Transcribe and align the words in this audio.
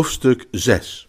Hoofdstuk 0.00 0.46
6 0.50 1.08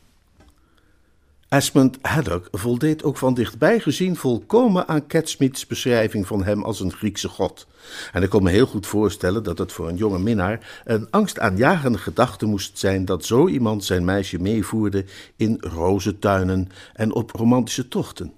Esmond 1.49 1.97
Haddock 2.01 2.47
voldeed 2.51 3.03
ook 3.03 3.17
van 3.17 3.33
dichtbij 3.33 3.79
gezien 3.79 4.15
volkomen 4.15 4.87
aan 4.87 5.07
Catsmeets 5.07 5.67
beschrijving 5.67 6.27
van 6.27 6.43
hem 6.43 6.63
als 6.63 6.79
een 6.79 6.91
Griekse 6.91 7.27
god. 7.27 7.67
En 8.11 8.23
ik 8.23 8.29
kon 8.29 8.43
me 8.43 8.49
heel 8.49 8.65
goed 8.65 8.87
voorstellen 8.87 9.43
dat 9.43 9.57
het 9.57 9.71
voor 9.71 9.87
een 9.87 9.95
jonge 9.95 10.19
minnaar 10.19 10.81
een 10.85 11.07
angstaanjagende 11.09 11.97
gedachte 11.97 12.45
moest 12.45 12.77
zijn 12.79 13.05
dat 13.05 13.25
zo 13.25 13.47
iemand 13.47 13.83
zijn 13.83 14.05
meisje 14.05 14.39
meevoerde 14.39 15.05
in 15.35 15.57
rozentuinen 15.59 16.69
en 16.93 17.13
op 17.13 17.31
romantische 17.31 17.87
tochten. 17.87 18.33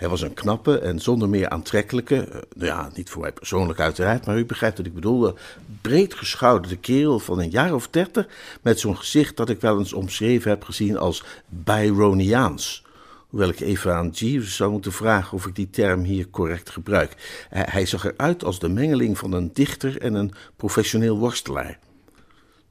Hij 0.00 0.08
was 0.08 0.20
een 0.20 0.34
knappe 0.34 0.78
en 0.78 0.98
zonder 1.00 1.28
meer 1.28 1.48
aantrekkelijke, 1.48 2.16
eh, 2.16 2.34
nou 2.54 2.66
ja, 2.66 2.90
niet 2.94 3.10
voor 3.10 3.20
mij 3.20 3.32
persoonlijk 3.32 3.80
uiteraard, 3.80 4.26
maar 4.26 4.38
u 4.38 4.44
begrijpt 4.44 4.76
wat 4.76 4.86
ik 4.86 4.94
bedoel, 4.94 5.34
breed 5.80 6.14
geschouderde 6.14 6.76
kerel 6.76 7.18
van 7.18 7.38
een 7.38 7.50
jaar 7.50 7.74
of 7.74 7.88
dertig, 7.88 8.26
met 8.62 8.80
zo'n 8.80 8.96
gezicht 8.96 9.36
dat 9.36 9.48
ik 9.48 9.60
wel 9.60 9.78
eens 9.78 9.92
omschreven 9.92 10.50
heb 10.50 10.64
gezien 10.64 10.98
als 10.98 11.24
Byroniaans. 11.48 12.84
Hoewel 13.28 13.48
ik 13.48 13.60
even 13.60 13.94
aan 13.94 14.08
Jeeves 14.08 14.56
zou 14.56 14.70
moeten 14.70 14.92
vragen 14.92 15.36
of 15.36 15.46
ik 15.46 15.54
die 15.54 15.70
term 15.70 16.02
hier 16.02 16.30
correct 16.30 16.70
gebruik. 16.70 17.46
Hij 17.48 17.86
zag 17.86 18.04
eruit 18.04 18.44
als 18.44 18.58
de 18.58 18.68
mengeling 18.68 19.18
van 19.18 19.32
een 19.32 19.50
dichter 19.52 20.00
en 20.00 20.14
een 20.14 20.32
professioneel 20.56 21.18
worstelaar. 21.18 21.78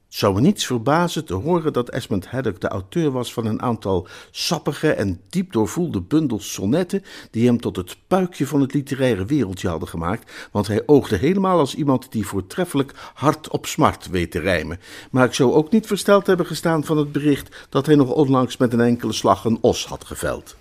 Zou 0.10 0.34
me 0.34 0.42
niets 0.42 0.66
verbazen 0.66 1.26
te 1.26 1.34
horen 1.34 1.74
dat 1.74 1.90
Esmond 1.90 2.28
Haddock 2.28 2.62
de 2.62 2.68
auteur 2.68 3.12
was 3.12 3.34
van 3.34 3.46
een 3.46 3.62
aantal 3.62 4.08
sappige 4.32 4.92
en 4.94 5.22
diep 5.30 5.52
doorvoelde 5.52 6.02
bundels 6.02 6.54
sonnetten 6.54 7.04
die 7.32 7.46
hem 7.46 7.60
tot 7.60 7.76
het 7.76 7.98
puikje 8.08 8.48
van 8.48 8.62
het 8.62 8.74
literaire 8.74 9.26
wereldje 9.26 9.68
hadden 9.68 9.88
gemaakt, 9.88 10.50
want 10.52 10.68
hij 10.68 10.84
oogde 10.86 11.16
helemaal 11.16 11.60
als 11.60 11.76
iemand 11.76 12.12
die 12.12 12.28
voortreffelijk 12.28 12.94
hard 13.14 13.50
op 13.50 13.66
smart 13.66 14.10
weet 14.10 14.32
te 14.32 14.40
rijmen. 14.40 14.80
Maar 15.12 15.26
ik 15.26 15.34
zou 15.34 15.54
ook 15.54 15.72
niet 15.72 15.88
versteld 15.88 16.28
hebben 16.28 16.46
gestaan 16.46 16.84
van 16.84 16.98
het 16.98 17.12
bericht 17.12 17.68
dat 17.70 17.86
hij 17.86 17.96
nog 17.96 18.12
onlangs 18.12 18.58
met 18.58 18.74
een 18.74 18.82
enkele 18.82 19.14
slag 19.14 19.46
een 19.46 19.58
os 19.62 19.86
had 19.86 20.06
geveld. 20.06 20.56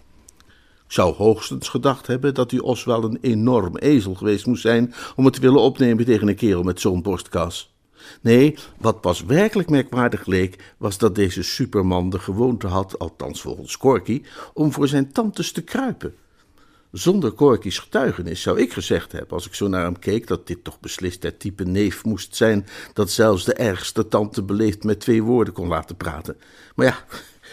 Ik 0.87 0.95
zou 0.95 1.15
hoogstens 1.15 1.69
gedacht 1.69 2.07
hebben 2.07 2.35
dat 2.35 2.51
die 2.51 2.63
os 2.63 2.85
wel 2.85 3.05
een 3.05 3.19
enorm 3.21 3.77
ezel 3.77 4.15
geweest 4.15 4.47
moest 4.47 4.63
zijn 4.63 4.95
om 5.17 5.25
het 5.25 5.35
te 5.35 5.41
willen 5.41 5.61
opnemen 5.61 6.05
tegen 6.05 6.29
een 6.29 6.35
kerel 6.35 6.63
met 6.63 6.81
zo'n 6.81 7.03
borstkas. 7.03 7.77
Nee, 8.21 8.57
wat 8.79 9.01
pas 9.01 9.25
werkelijk 9.25 9.71
merkwaardig 9.71 10.27
leek, 10.27 10.75
was 10.77 10.99
dat 10.99 11.15
deze 11.15 11.43
superman 11.43 12.11
de 12.11 12.19
gewoonte 12.19 12.67
had, 12.67 12.99
althans 12.99 13.41
volgens 13.41 13.77
Corky, 13.77 14.23
om 14.55 14.73
voor 14.73 14.89
zijn 14.89 15.13
tantes 15.13 15.53
te 15.53 15.63
kruipen. 15.63 16.15
Zonder 16.93 17.33
Corky's 17.33 17.79
getuigenis 17.79 18.43
zou 18.43 18.61
ik 18.61 18.73
gezegd 18.73 19.13
hebben, 19.13 19.31
als 19.31 19.47
ik 19.47 19.55
zo 19.55 19.69
naar 19.69 19.85
hem 19.85 19.99
keek, 19.99 20.27
dat 20.27 20.47
dit 20.47 20.65
toch 20.65 20.81
beslist 20.81 21.23
het 21.23 21.41
type 21.41 21.65
neef 21.65 22.05
moest 22.05 22.37
zijn 22.37 22.67
dat 22.93 23.11
zelfs 23.11 23.45
de 23.45 23.55
ergste 23.55 24.09
tante 24.09 24.43
beleefd 24.43 24.85
met 24.85 25.01
twee 25.01 25.23
woorden 25.23 25.55
kon 25.55 25.69
laten 25.69 25.97
praten. 25.97 26.37
Maar 26.75 26.87
ja, 26.87 27.05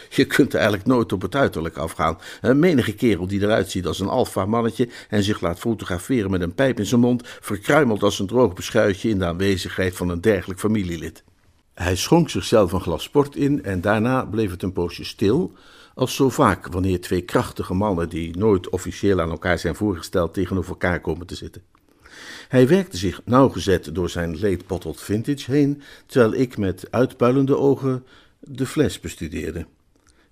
je 0.09 0.25
kunt 0.25 0.53
eigenlijk 0.53 0.85
nooit 0.85 1.13
op 1.13 1.21
het 1.21 1.35
uiterlijk 1.35 1.77
afgaan. 1.77 2.17
Een 2.41 2.59
menige 2.59 2.93
kerel 2.93 3.27
die 3.27 3.41
eruit 3.41 3.71
ziet 3.71 3.85
als 3.85 3.99
een 3.99 4.07
alfa-mannetje 4.07 4.89
en 5.09 5.23
zich 5.23 5.41
laat 5.41 5.59
fotograferen 5.59 6.31
met 6.31 6.41
een 6.41 6.53
pijp 6.53 6.79
in 6.79 6.85
zijn 6.85 7.01
mond, 7.01 7.21
verkruimelt 7.41 8.03
als 8.03 8.19
een 8.19 8.27
droog 8.27 8.53
beschuitje 8.53 9.09
in 9.09 9.19
de 9.19 9.25
aanwezigheid 9.25 9.95
van 9.95 10.09
een 10.09 10.21
dergelijk 10.21 10.59
familielid. 10.59 11.23
Hij 11.73 11.95
schonk 11.95 12.29
zichzelf 12.29 12.71
een 12.71 12.81
glas 12.81 13.03
sport 13.03 13.35
in 13.35 13.63
en 13.63 13.81
daarna 13.81 14.25
bleef 14.25 14.51
het 14.51 14.63
een 14.63 14.73
poosje 14.73 15.05
stil, 15.05 15.53
als 15.93 16.15
zo 16.15 16.29
vaak 16.29 16.67
wanneer 16.67 17.01
twee 17.01 17.21
krachtige 17.21 17.73
mannen 17.73 18.09
die 18.09 18.37
nooit 18.37 18.69
officieel 18.69 19.21
aan 19.21 19.29
elkaar 19.29 19.59
zijn 19.59 19.75
voorgesteld 19.75 20.33
tegenover 20.33 20.69
elkaar 20.69 21.01
komen 21.01 21.27
te 21.27 21.35
zitten. 21.35 21.61
Hij 22.47 22.67
werkte 22.67 22.97
zich 22.97 23.21
nauwgezet 23.25 23.95
door 23.95 24.09
zijn 24.09 24.39
late 24.39 24.63
bottled 24.67 25.01
vintage 25.01 25.51
heen, 25.51 25.81
terwijl 26.05 26.41
ik 26.41 26.57
met 26.57 26.87
uitpuilende 26.91 27.57
ogen 27.57 28.05
de 28.39 28.65
fles 28.65 28.99
bestudeerde. 28.99 29.65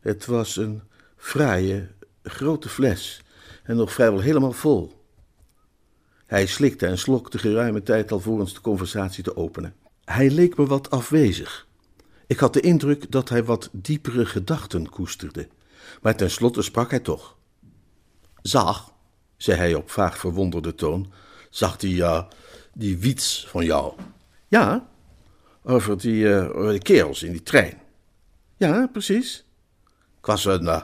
Het 0.04 0.26
was 0.26 0.56
een 0.56 0.82
fraaie, 1.16 1.88
grote 2.24 2.70
fles 2.70 3.22
en 3.64 3.76
nog 3.76 3.94
vrijwel 3.94 4.20
helemaal 4.20 4.52
vol. 4.52 5.02
Hij 6.26 6.46
slikte 6.46 6.86
en 6.86 6.98
slokte 6.98 7.38
geruime 7.38 7.84
tijd 7.84 8.12
alvorens 8.12 8.54
de 8.54 8.62
conversatie 8.62 9.24
te 9.24 9.36
openen. 9.36 9.76
Hij 10.06 10.30
leek 10.30 10.58
me 10.58 10.66
wat 10.66 10.90
afwezig. 10.90 11.68
Ik 12.28 12.40
had 12.40 12.54
de 12.54 12.60
indruk 12.60 13.12
dat 13.12 13.30
hij 13.30 13.44
wat 13.44 13.70
diepere 13.72 14.26
gedachten 14.26 14.90
koesterde, 14.90 15.48
maar 16.02 16.16
tenslotte 16.16 16.62
sprak 16.62 16.90
hij 16.90 17.00
toch. 17.00 17.38
Zag, 18.42 18.94
zei 19.38 19.58
hij 19.58 19.76
op 19.76 19.90
vaag 19.90 20.18
verwonderde 20.18 20.76
toon, 20.76 21.12
zag 21.50 21.78
die, 21.78 21.96
uh, 21.96 22.24
die 22.74 22.98
wiets 22.98 23.48
van 23.48 23.66
jou. 23.66 23.94
Ja, 24.48 24.88
over 25.64 25.98
die, 25.98 26.24
uh, 26.24 26.56
over 26.56 26.72
die 26.72 26.82
kerels 26.82 27.24
in 27.24 27.32
die 27.32 27.44
trein. 27.44 27.82
Ja, 28.58 28.88
precies. 28.92 29.46
Ik 30.24 30.30
was 30.30 30.46
een 30.46 30.64
uh, 30.64 30.82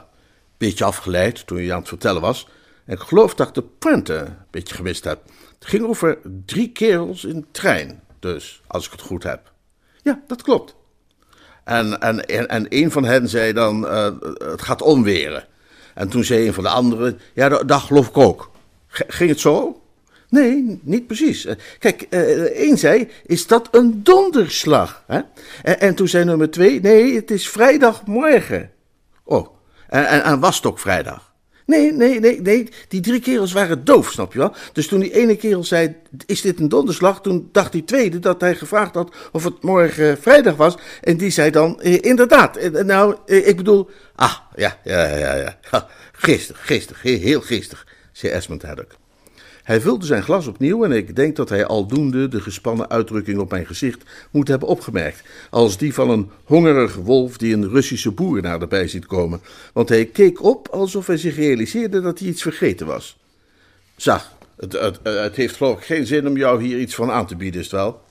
beetje 0.58 0.84
afgeleid 0.84 1.46
toen 1.46 1.62
je 1.62 1.72
aan 1.72 1.78
het 1.78 1.88
vertellen 1.88 2.20
was. 2.20 2.48
En 2.84 2.94
ik 2.94 3.00
geloof 3.00 3.34
dat 3.34 3.48
ik 3.48 3.54
de 3.54 3.62
pointe 3.62 4.14
een 4.14 4.36
beetje 4.50 4.74
gemist 4.74 5.04
heb. 5.04 5.22
Het 5.58 5.68
ging 5.68 5.84
over 5.84 6.18
drie 6.46 6.72
kerels 6.72 7.24
in 7.24 7.40
de 7.40 7.46
trein, 7.50 8.02
dus, 8.18 8.62
als 8.66 8.86
ik 8.86 8.92
het 8.92 9.00
goed 9.00 9.22
heb. 9.22 9.52
Ja, 10.02 10.20
dat 10.26 10.42
klopt. 10.42 10.74
En, 11.64 12.00
en, 12.00 12.26
en, 12.26 12.48
en 12.48 12.66
een 12.68 12.90
van 12.90 13.04
hen 13.04 13.28
zei 13.28 13.52
dan, 13.52 13.84
uh, 13.84 14.08
het 14.38 14.62
gaat 14.62 14.82
omweren. 14.82 15.46
En 15.94 16.08
toen 16.08 16.24
zei 16.24 16.46
een 16.46 16.54
van 16.54 16.64
de 16.64 16.70
anderen, 16.70 17.20
ja, 17.34 17.48
dat, 17.48 17.80
geloof 17.80 18.08
ik 18.08 18.18
ook. 18.18 18.50
Ging 18.88 19.30
het 19.30 19.40
zo? 19.40 19.82
Nee, 20.28 20.80
niet 20.82 21.06
precies. 21.06 21.46
Kijk, 21.78 22.06
uh, 22.10 22.20
één 22.40 22.78
zei, 22.78 23.08
is 23.26 23.46
dat 23.46 23.68
een 23.70 24.02
donderslag? 24.02 25.04
Hè? 25.06 25.20
En, 25.62 25.80
en 25.80 25.94
toen 25.94 26.08
zei 26.08 26.24
nummer 26.24 26.50
twee, 26.50 26.80
nee, 26.80 27.14
het 27.14 27.30
is 27.30 27.48
vrijdagmorgen. 27.48 28.70
Oh, 29.30 29.56
en, 29.88 30.06
en, 30.06 30.22
en 30.22 30.40
was 30.40 30.56
het 30.56 30.66
ook 30.66 30.78
vrijdag? 30.78 31.32
Nee, 31.66 31.92
nee, 31.92 32.20
nee, 32.20 32.40
nee, 32.40 32.68
die 32.88 33.00
drie 33.00 33.20
kerels 33.20 33.52
waren 33.52 33.84
doof, 33.84 34.10
snap 34.10 34.32
je 34.32 34.38
wel? 34.38 34.54
Dus 34.72 34.86
toen 34.86 35.00
die 35.00 35.12
ene 35.12 35.36
kerel 35.36 35.64
zei, 35.64 35.96
is 36.26 36.40
dit 36.40 36.60
een 36.60 36.68
donderslag? 36.68 37.20
Toen 37.20 37.48
dacht 37.52 37.72
die 37.72 37.84
tweede 37.84 38.18
dat 38.18 38.40
hij 38.40 38.54
gevraagd 38.54 38.94
had 38.94 39.14
of 39.32 39.44
het 39.44 39.62
morgen 39.62 40.18
vrijdag 40.18 40.56
was. 40.56 40.76
En 41.00 41.16
die 41.16 41.30
zei 41.30 41.50
dan, 41.50 41.80
eh, 41.80 41.98
inderdaad, 42.00 42.56
eh, 42.56 42.70
nou, 42.70 43.16
eh, 43.26 43.48
ik 43.48 43.56
bedoel... 43.56 43.90
Ah, 44.14 44.34
ja, 44.54 44.78
ja, 44.84 45.06
ja, 45.06 45.16
ja, 45.16 45.34
ja. 45.70 45.88
Geestig, 46.12 46.66
geestig, 46.66 47.02
heel 47.02 47.40
geestig, 47.40 47.86
zei 48.12 48.32
Esmond 48.32 48.62
Haddock. 48.62 48.96
Hij 49.70 49.80
vulde 49.80 50.06
zijn 50.06 50.22
glas 50.22 50.46
opnieuw 50.46 50.84
en 50.84 50.92
ik 50.92 51.16
denk 51.16 51.36
dat 51.36 51.48
hij 51.48 51.66
aldoende 51.66 52.28
de 52.28 52.40
gespannen 52.40 52.90
uitdrukking 52.90 53.38
op 53.38 53.50
mijn 53.50 53.66
gezicht 53.66 54.02
moet 54.30 54.48
hebben 54.48 54.68
opgemerkt, 54.68 55.22
als 55.50 55.78
die 55.78 55.94
van 55.94 56.10
een 56.10 56.30
hongerige 56.44 57.02
wolf 57.02 57.36
die 57.36 57.54
een 57.54 57.68
Russische 57.68 58.10
boer 58.10 58.42
naderbij 58.42 58.88
ziet 58.88 59.06
komen, 59.06 59.40
want 59.72 59.88
hij 59.88 60.04
keek 60.04 60.42
op 60.42 60.68
alsof 60.68 61.06
hij 61.06 61.16
zich 61.16 61.36
realiseerde 61.36 62.00
dat 62.00 62.18
hij 62.18 62.28
iets 62.28 62.42
vergeten 62.42 62.86
was. 62.86 63.18
Zag, 63.96 64.32
het, 64.56 64.72
het, 64.72 64.98
het 65.02 65.36
heeft 65.36 65.56
geloof 65.56 65.78
ik 65.78 65.84
geen 65.84 66.06
zin 66.06 66.26
om 66.26 66.36
jou 66.36 66.62
hier 66.62 66.78
iets 66.78 66.94
van 66.94 67.10
aan 67.10 67.26
te 67.26 67.36
bieden, 67.36 67.60
is 67.60 67.66
het 67.66 67.80
wel? 67.80 68.02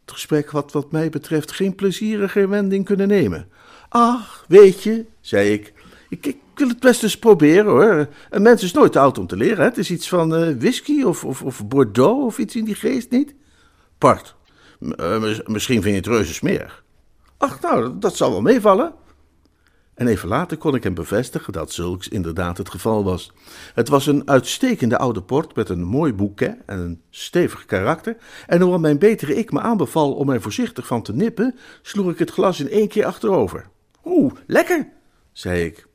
Het 0.00 0.12
gesprek 0.12 0.48
had 0.48 0.72
wat 0.72 0.92
mij 0.92 1.10
betreft 1.10 1.52
geen 1.52 1.74
plezieriger 1.74 2.48
wending 2.48 2.84
kunnen 2.84 3.08
nemen. 3.08 3.48
Ach, 3.88 4.44
weet 4.48 4.82
je, 4.82 5.04
zei 5.20 5.52
ik, 5.52 5.72
ik, 6.08 6.26
ik 6.26 6.36
wil 6.54 6.68
het 6.68 6.80
best 6.80 7.02
eens 7.02 7.18
proberen 7.18 7.70
hoor. 7.70 8.08
Een 8.30 8.42
mens 8.42 8.62
is 8.62 8.72
nooit 8.72 8.92
te 8.92 8.98
oud 8.98 9.18
om 9.18 9.26
te 9.26 9.36
leren. 9.36 9.58
Hè? 9.58 9.64
Het 9.64 9.78
is 9.78 9.90
iets 9.90 10.08
van 10.08 10.42
uh, 10.42 10.56
whisky 10.58 11.02
of, 11.02 11.24
of, 11.24 11.42
of, 11.42 11.66
Bordeaux 11.66 12.24
of 12.24 12.38
iets 12.38 12.56
in 12.56 12.64
die 12.64 12.74
geest, 12.74 13.10
niet? 13.10 13.34
Part. 13.98 14.36
Uh, 14.80 15.38
misschien 15.46 15.82
vind 15.82 15.94
je 15.94 16.00
het 16.00 16.06
reuze. 16.06 16.68
Ach, 17.36 17.60
nou, 17.60 17.98
dat 17.98 18.16
zal 18.16 18.30
wel 18.30 18.42
meevallen. 18.42 18.94
En 19.94 20.06
even 20.06 20.28
later 20.28 20.56
kon 20.56 20.74
ik 20.74 20.82
hem 20.82 20.94
bevestigen 20.94 21.52
dat 21.52 21.72
zulks 21.72 22.08
inderdaad 22.08 22.58
het 22.58 22.70
geval 22.70 23.04
was. 23.04 23.32
Het 23.74 23.88
was 23.88 24.06
een 24.06 24.28
uitstekende 24.28 24.98
oude 24.98 25.22
port 25.22 25.54
met 25.54 25.68
een 25.68 25.82
mooi 25.82 26.12
bouquet 26.12 26.56
en 26.66 26.78
een 26.78 27.02
stevig 27.10 27.64
karakter. 27.64 28.16
En 28.46 28.60
hoewel 28.60 28.78
mijn 28.78 28.98
betere 28.98 29.34
ik 29.34 29.52
me 29.52 29.60
aanbeval 29.60 30.14
om 30.14 30.30
er 30.30 30.42
voorzichtig 30.42 30.86
van 30.86 31.02
te 31.02 31.14
nippen, 31.14 31.54
sloeg 31.82 32.10
ik 32.10 32.18
het 32.18 32.30
glas 32.30 32.60
in 32.60 32.70
één 32.70 32.88
keer 32.88 33.04
achterover. 33.04 33.68
Oeh, 34.04 34.32
lekker, 34.46 34.88
zei 35.32 35.64
ik. 35.64 35.90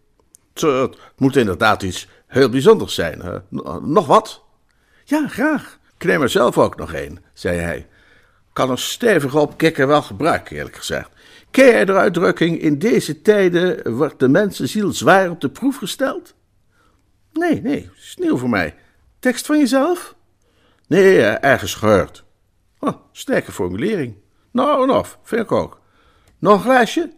Het 0.62 0.98
moet 1.18 1.36
inderdaad 1.36 1.83
iets 1.83 2.07
heel 2.27 2.50
bijzonders 2.50 2.94
zijn. 2.94 3.21
Hè? 3.21 3.38
Nog 3.81 4.07
wat? 4.07 4.44
Ja, 5.04 5.27
graag. 5.27 5.80
Ik 5.98 6.06
neem 6.06 6.21
er 6.21 6.30
zelf 6.30 6.57
ook 6.57 6.77
nog 6.77 6.94
een, 6.94 7.19
zei 7.33 7.59
hij. 7.59 7.88
Kan 8.54 8.69
een 8.69 8.77
stevige 8.77 9.39
opkikker 9.39 9.88
wel 9.88 10.01
gebruiken, 10.01 10.56
eerlijk 10.56 10.75
gezegd. 10.75 11.09
Ken 11.51 11.65
jij 11.65 11.86
de 11.86 11.94
uitdrukking, 11.94 12.59
in 12.59 12.80
deze 12.80 13.21
tijden 13.21 13.95
wordt 13.95 14.19
de 14.19 14.27
mensenziel 14.27 14.92
zwaar 14.92 15.30
op 15.30 15.42
de 15.42 15.50
proef 15.50 15.77
gesteld? 15.77 16.36
Nee, 17.33 17.62
nee, 17.62 17.89
is 17.98 18.18
nieuw 18.19 18.38
voor 18.38 18.50
mij. 18.50 18.75
Tekst 19.19 19.45
van 19.45 19.57
jezelf? 19.57 20.15
Nee, 20.88 21.21
eh, 21.21 21.50
ergens 21.51 21.75
gehoord. 21.75 22.24
Oh, 22.80 22.95
sterke 23.12 23.51
formulering. 23.51 24.15
Nou, 24.51 24.83
en 24.83 24.95
of, 24.95 25.19
vind 25.24 25.42
ik 25.42 25.51
ook. 25.51 25.81
Nog 26.39 26.54
een 26.54 26.62
glaasje? 26.62 27.12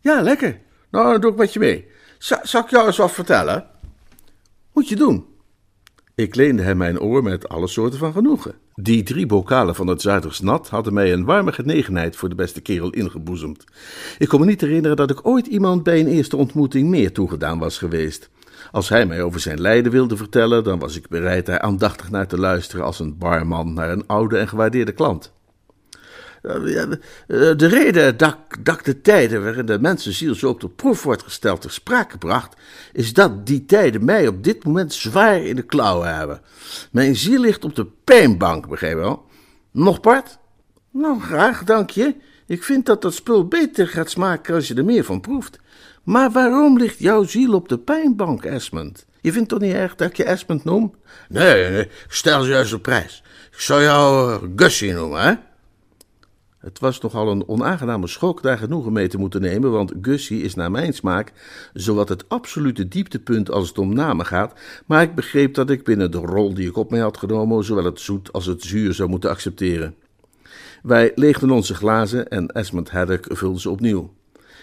Ja, 0.00 0.20
lekker. 0.20 0.60
Nou, 0.90 1.10
dan 1.10 1.20
doe 1.20 1.30
ik 1.30 1.36
met 1.36 1.52
je 1.52 1.58
mee. 1.58 1.89
Zal 2.20 2.60
ik 2.60 2.70
jou 2.70 2.86
eens 2.86 2.96
wat 2.96 3.12
vertellen? 3.12 3.66
Moet 4.72 4.88
je 4.88 4.96
doen. 4.96 5.26
Ik 6.14 6.34
leende 6.34 6.62
hem 6.62 6.76
mijn 6.76 7.00
oor 7.00 7.22
met 7.22 7.48
alle 7.48 7.66
soorten 7.66 7.98
van 7.98 8.12
genoegen. 8.12 8.54
Die 8.74 9.02
drie 9.02 9.26
bokalen 9.26 9.74
van 9.74 9.86
het 9.86 10.00
Zuiders 10.00 10.40
nat 10.40 10.68
hadden 10.68 10.94
mij 10.94 11.12
een 11.12 11.24
warme 11.24 11.52
genegenheid 11.52 12.16
voor 12.16 12.28
de 12.28 12.34
beste 12.34 12.60
kerel 12.60 12.90
ingeboezemd. 12.90 13.64
Ik 14.18 14.28
kon 14.28 14.40
me 14.40 14.46
niet 14.46 14.60
herinneren 14.60 14.96
dat 14.96 15.10
ik 15.10 15.26
ooit 15.26 15.46
iemand 15.46 15.82
bij 15.82 16.00
een 16.00 16.06
eerste 16.06 16.36
ontmoeting 16.36 16.88
meer 16.88 17.12
toegedaan 17.12 17.58
was 17.58 17.78
geweest. 17.78 18.30
Als 18.70 18.88
hij 18.88 19.06
mij 19.06 19.22
over 19.22 19.40
zijn 19.40 19.60
lijden 19.60 19.92
wilde 19.92 20.16
vertellen, 20.16 20.64
dan 20.64 20.78
was 20.78 20.96
ik 20.96 21.08
bereid 21.08 21.46
daar 21.46 21.60
aandachtig 21.60 22.10
naar 22.10 22.26
te 22.26 22.38
luisteren 22.38 22.84
als 22.84 22.98
een 22.98 23.18
barman 23.18 23.72
naar 23.72 23.90
een 23.90 24.06
oude 24.06 24.38
en 24.38 24.48
gewaardeerde 24.48 24.92
klant. 24.92 25.32
Eh, 26.42 26.82
eh, 26.82 26.96
de 27.26 27.66
reden 27.66 28.16
dat, 28.16 28.36
dat 28.60 28.84
de 28.84 29.00
tijden 29.00 29.42
waarin 29.42 29.66
de 29.66 29.78
mensenziel 29.80 30.34
zo 30.34 30.48
op 30.48 30.60
de 30.60 30.68
proef 30.68 31.02
wordt 31.02 31.22
gesteld 31.22 31.60
ter 31.60 31.70
sprake 31.70 32.18
bracht, 32.18 32.56
is 32.92 33.12
dat 33.12 33.46
die 33.46 33.64
tijden 33.66 34.04
mij 34.04 34.26
op 34.26 34.44
dit 34.44 34.64
moment 34.64 34.92
zwaar 34.92 35.42
in 35.42 35.56
de 35.56 35.62
klauwen 35.62 36.16
hebben. 36.16 36.40
Mijn 36.92 37.16
ziel 37.16 37.40
ligt 37.40 37.64
op 37.64 37.74
de 37.74 37.86
pijnbank, 38.04 38.68
begrijp 38.68 38.92
je 38.92 38.98
wel? 38.98 39.24
Nog 39.70 40.00
part? 40.00 40.38
Nou, 40.90 41.20
graag, 41.20 41.64
dank 41.64 41.90
je. 41.90 42.14
Ik 42.46 42.62
vind 42.62 42.86
dat 42.86 43.02
dat 43.02 43.14
spul 43.14 43.48
beter 43.48 43.88
gaat 43.88 44.10
smaken 44.10 44.54
als 44.54 44.68
je 44.68 44.74
er 44.74 44.84
meer 44.84 45.04
van 45.04 45.20
proeft. 45.20 45.58
Maar 46.02 46.30
waarom 46.30 46.78
ligt 46.78 46.98
jouw 46.98 47.24
ziel 47.24 47.54
op 47.54 47.68
de 47.68 47.78
pijnbank, 47.78 48.44
Esmond? 48.44 49.06
Je 49.20 49.32
vindt 49.32 49.48
toch 49.48 49.60
niet 49.60 49.72
erg 49.72 49.94
dat 49.94 50.08
ik 50.08 50.16
je 50.16 50.24
Esmond 50.24 50.64
noem? 50.64 50.94
Nee, 51.28 51.70
nee, 51.70 51.88
stel 52.08 52.46
juist 52.46 52.72
op 52.72 52.82
prijs. 52.82 53.22
Ik 53.52 53.60
zou 53.60 53.82
jou 53.82 54.32
uh, 54.32 54.48
Gussie 54.56 54.92
noemen, 54.92 55.22
hè? 55.22 55.34
Het 56.60 56.78
was 56.78 57.00
nogal 57.00 57.30
een 57.30 57.48
onaangename 57.48 58.06
schok 58.06 58.42
daar 58.42 58.58
genoegen 58.58 58.92
mee 58.92 59.08
te 59.08 59.18
moeten 59.18 59.40
nemen, 59.40 59.70
want 59.70 59.92
Gussie 60.02 60.42
is 60.42 60.54
naar 60.54 60.70
mijn 60.70 60.92
smaak 60.94 61.32
zowat 61.72 62.08
het 62.08 62.28
absolute 62.28 62.88
dieptepunt 62.88 63.50
als 63.50 63.68
het 63.68 63.78
om 63.78 63.94
namen 63.94 64.26
gaat, 64.26 64.52
maar 64.86 65.02
ik 65.02 65.14
begreep 65.14 65.54
dat 65.54 65.70
ik 65.70 65.84
binnen 65.84 66.10
de 66.10 66.18
rol 66.18 66.54
die 66.54 66.68
ik 66.68 66.76
op 66.76 66.90
mij 66.90 67.00
had 67.00 67.18
genomen 67.18 67.64
zowel 67.64 67.84
het 67.84 68.00
zoet 68.00 68.32
als 68.32 68.46
het 68.46 68.62
zuur 68.62 68.94
zou 68.94 69.08
moeten 69.08 69.30
accepteren. 69.30 69.94
Wij 70.82 71.12
leegden 71.14 71.50
onze 71.50 71.74
glazen 71.74 72.28
en 72.28 72.46
Esmond 72.46 72.90
Haddock 72.90 73.24
vulde 73.28 73.60
ze 73.60 73.70
opnieuw. 73.70 74.14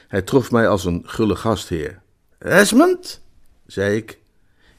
Hij 0.07 0.21
trof 0.21 0.51
mij 0.51 0.67
als 0.67 0.85
een 0.85 1.03
gulle 1.05 1.35
gastheer. 1.35 2.01
Esmond, 2.37 3.21
zei 3.67 3.95
ik, 3.95 4.19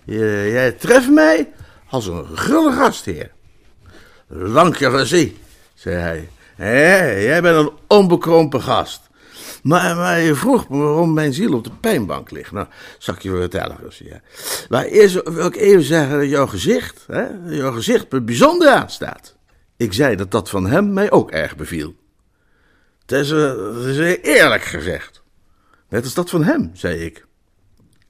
jij 0.05 0.73
treft 0.73 1.11
mij 1.11 1.53
als 1.88 2.06
een 2.06 2.26
gulle 2.26 2.73
gastheer. 2.73 3.31
Dank 4.29 4.76
je, 4.76 4.91
Gussie, 4.91 5.37
zei 5.75 5.97
hij. 5.97 6.29
Hé, 6.58 7.20
jij 7.20 7.43
bent 7.43 7.56
een 7.56 7.72
onbekrompen 7.87 8.62
gast. 8.62 9.00
Maar, 9.62 10.20
je 10.20 10.34
vroeg 10.34 10.69
me 10.69 10.76
waarom 10.76 11.12
mijn 11.12 11.32
ziel 11.32 11.55
op 11.55 11.64
de 11.64 11.70
pijnbank 11.81 12.31
ligt. 12.31 12.52
Nou, 12.52 12.66
zal 12.99 13.14
ik 13.14 13.22
je 13.22 13.31
vertellen, 13.31 13.76
Russie. 13.81 14.12
Maar 14.69 14.84
eerst 14.84 15.28
wil 15.28 15.46
ik 15.46 15.56
even 15.56 15.82
zeggen 15.82 16.19
dat 16.19 16.28
jouw 16.28 16.46
gezicht, 16.46 17.05
hè, 17.06 17.26
jouw 17.46 17.72
gezicht 17.72 18.12
me 18.12 18.20
bijzonder 18.20 18.69
aanstaat. 18.69 19.37
Ik 19.76 19.93
zei 19.93 20.16
dat 20.16 20.31
dat 20.31 20.50
van 20.50 20.66
hem 20.66 20.93
mij 20.93 21.10
ook 21.10 21.31
erg 21.31 21.56
beviel. 21.56 21.94
Het 23.00 23.12
is, 23.12 23.31
is 23.87 24.19
eerlijk 24.22 24.62
gezegd. 24.62 25.22
Net 25.88 26.04
als 26.04 26.14
dat 26.14 26.31
van 26.31 26.44
hem, 26.44 26.70
zei 26.75 27.04
ik. 27.04 27.26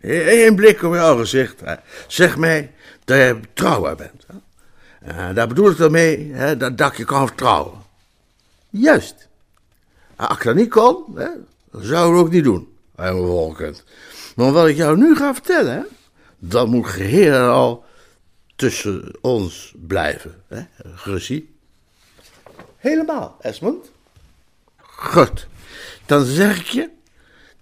Eén 0.01 0.55
blik 0.55 0.83
op 0.83 0.95
jouw 0.95 1.17
gezicht. 1.17 1.61
Hè. 1.61 1.75
Zeg 2.07 2.37
mij 2.37 2.73
dat 3.05 3.17
je 3.17 3.39
betrouwbaar 3.41 3.97
bent. 3.97 4.27
Hè. 4.27 4.35
Uh, 5.13 5.35
daar 5.35 5.49
bedoel 5.49 5.71
ik 5.71 5.77
dan 5.77 5.91
mee 5.91 6.31
hè, 6.33 6.57
dat, 6.57 6.79
dat 6.79 6.97
je 6.97 7.05
kan 7.05 7.27
vertrouwen. 7.27 7.87
Juist. 8.79 9.29
Als 10.17 10.37
ik 10.37 10.45
dat 10.45 10.55
niet 10.55 10.71
kon, 10.71 11.05
hè, 11.15 11.29
dan 11.71 11.83
zou 11.83 12.17
ook 12.17 12.31
niet 12.31 12.45
doen. 12.45 12.69
Helemaal 12.97 13.27
volkend. 13.27 13.85
Maar 14.37 14.53
wat 14.53 14.69
ik 14.69 14.77
jou 14.77 14.97
nu 14.97 15.17
ga 15.17 15.35
vertellen, 15.35 15.73
hè, 15.73 15.83
dat 16.39 16.67
moet 16.67 16.87
geheel 16.87 17.49
al 17.49 17.85
tussen 18.57 19.15
ons 19.21 19.75
blijven. 19.87 20.43
Hè, 20.49 20.61
Gussie. 20.95 21.55
Helemaal, 22.77 23.37
Esmond. 23.41 23.91
Goed, 24.77 25.47
dan 26.07 26.25
zeg 26.25 26.61
ik 26.61 26.67
je, 26.67 26.89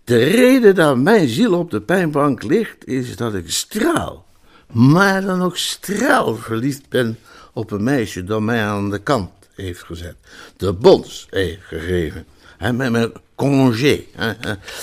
de 0.05 0.25
reden 0.25 0.75
dat 0.75 0.97
mijn 0.97 1.29
ziel 1.29 1.59
op 1.59 1.71
de 1.71 1.81
pijnbank 1.81 2.43
ligt, 2.43 2.87
is 2.87 3.17
dat 3.17 3.35
ik 3.35 3.51
straal, 3.51 4.27
maar 4.73 5.23
dan 5.23 5.43
ook 5.43 5.57
straal 5.57 6.37
verliefd 6.37 6.89
ben 6.89 7.19
op 7.53 7.71
een 7.71 7.85
meisje 7.85 8.25
dat 8.25 8.41
mij 8.41 8.65
aan 8.65 8.91
de 8.91 8.99
kant 8.99 9.31
heeft 9.57 9.83
gezet, 9.83 10.17
de 10.57 10.73
bons 10.73 11.27
heeft 11.31 11.63
gegeven, 11.63 12.27
en 12.59 12.77
met 12.77 12.91
mijn 12.91 13.13
congé. 13.35 14.05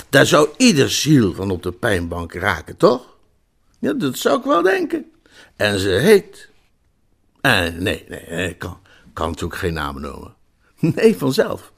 Daar 0.08 0.26
zou 0.26 0.48
ieder 0.56 0.90
ziel 0.90 1.34
van 1.34 1.50
op 1.50 1.62
de 1.62 1.72
pijnbank 1.72 2.32
raken, 2.32 2.76
toch? 2.76 3.16
Ja, 3.78 3.92
dat 3.92 4.18
zou 4.18 4.38
ik 4.38 4.44
wel 4.44 4.62
denken. 4.62 5.10
En 5.56 5.78
ze 5.78 5.88
heet. 5.88 6.48
Eh, 7.40 7.60
nee, 7.60 8.04
nee, 8.08 8.48
ik 8.48 8.58
kan, 8.58 8.78
kan 9.12 9.28
natuurlijk 9.28 9.60
geen 9.60 9.74
naam 9.74 10.00
noemen. 10.00 10.34
Nee, 10.94 11.16
vanzelf. 11.16 11.72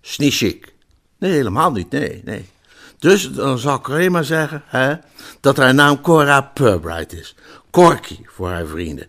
Snischik. 0.00 0.74
Nee, 1.18 1.32
helemaal 1.32 1.72
niet, 1.72 1.90
nee, 1.90 2.22
nee. 2.24 2.48
Dus 2.98 3.32
dan 3.32 3.58
zal 3.58 3.76
ik 3.76 3.88
alleen 3.88 4.12
maar 4.12 4.24
zeggen 4.24 4.62
hè, 4.66 4.94
dat 5.40 5.56
haar 5.56 5.74
naam 5.74 6.00
Cora 6.00 6.40
Purbright 6.40 7.12
is. 7.12 7.34
Corky 7.72 8.18
voor 8.26 8.48
haar 8.48 8.66
vrienden. 8.66 9.06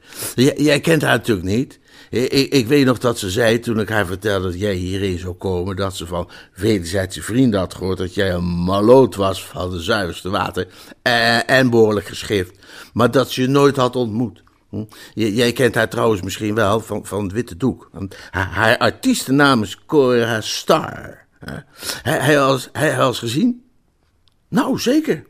jij 0.56 0.80
kent 0.80 1.01
haar 1.01 1.18
natuurlijk 1.18 1.48
niet. 1.48 1.80
Ik, 2.10 2.54
ik, 2.54 2.68
weet 2.68 2.86
nog 2.86 2.98
dat 2.98 3.19
ze 3.19 3.30
zei 3.30 3.60
toen 3.60 3.80
ik 3.80 3.89
haar 3.89 4.06
vertelde 4.06 4.51
dat 4.51 4.60
jij 4.60 4.74
hierheen 4.74 5.19
zou 5.19 5.33
komen, 5.33 5.75
dat 5.75 5.95
ze 5.95 6.07
van 6.07 6.30
wederzijdse 6.56 7.21
vrienden 7.21 7.60
had 7.60 7.75
gehoord 7.75 7.98
dat 7.98 8.13
jij 8.13 8.33
een 8.33 8.63
maloot 8.63 9.15
was 9.15 9.45
van 9.45 9.69
de 9.69 9.81
zuiverste 9.81 10.30
water 10.30 10.68
en, 11.01 11.48
en 11.48 11.69
behoorlijk 11.69 12.06
geschift, 12.06 12.60
maar 12.94 13.12
dat 13.12 13.31
ze 13.31 13.42
je 13.42 13.48
nooit 13.48 13.75
had 13.75 13.95
ontmoet. 13.95 14.44
Hm? 14.69 14.83
Jij 15.13 15.51
kent 15.51 15.75
haar 15.75 15.89
trouwens 15.89 16.21
misschien 16.21 16.56
wel 16.56 16.80
van, 16.80 17.06
van 17.06 17.24
het 17.24 17.31
Witte 17.31 17.57
Doek. 17.57 17.89
Haar, 18.31 18.48
haar 18.48 18.77
artiestennaam 18.77 19.64
is 19.64 19.85
Cora 19.85 20.42
Star. 20.42 21.26
Hij, 22.02 22.19
hij, 22.19 22.42
als, 22.42 22.69
hij 22.71 22.99
als 22.99 23.19
gezien? 23.19 23.64
Nou, 24.47 24.80
zeker. 24.80 25.26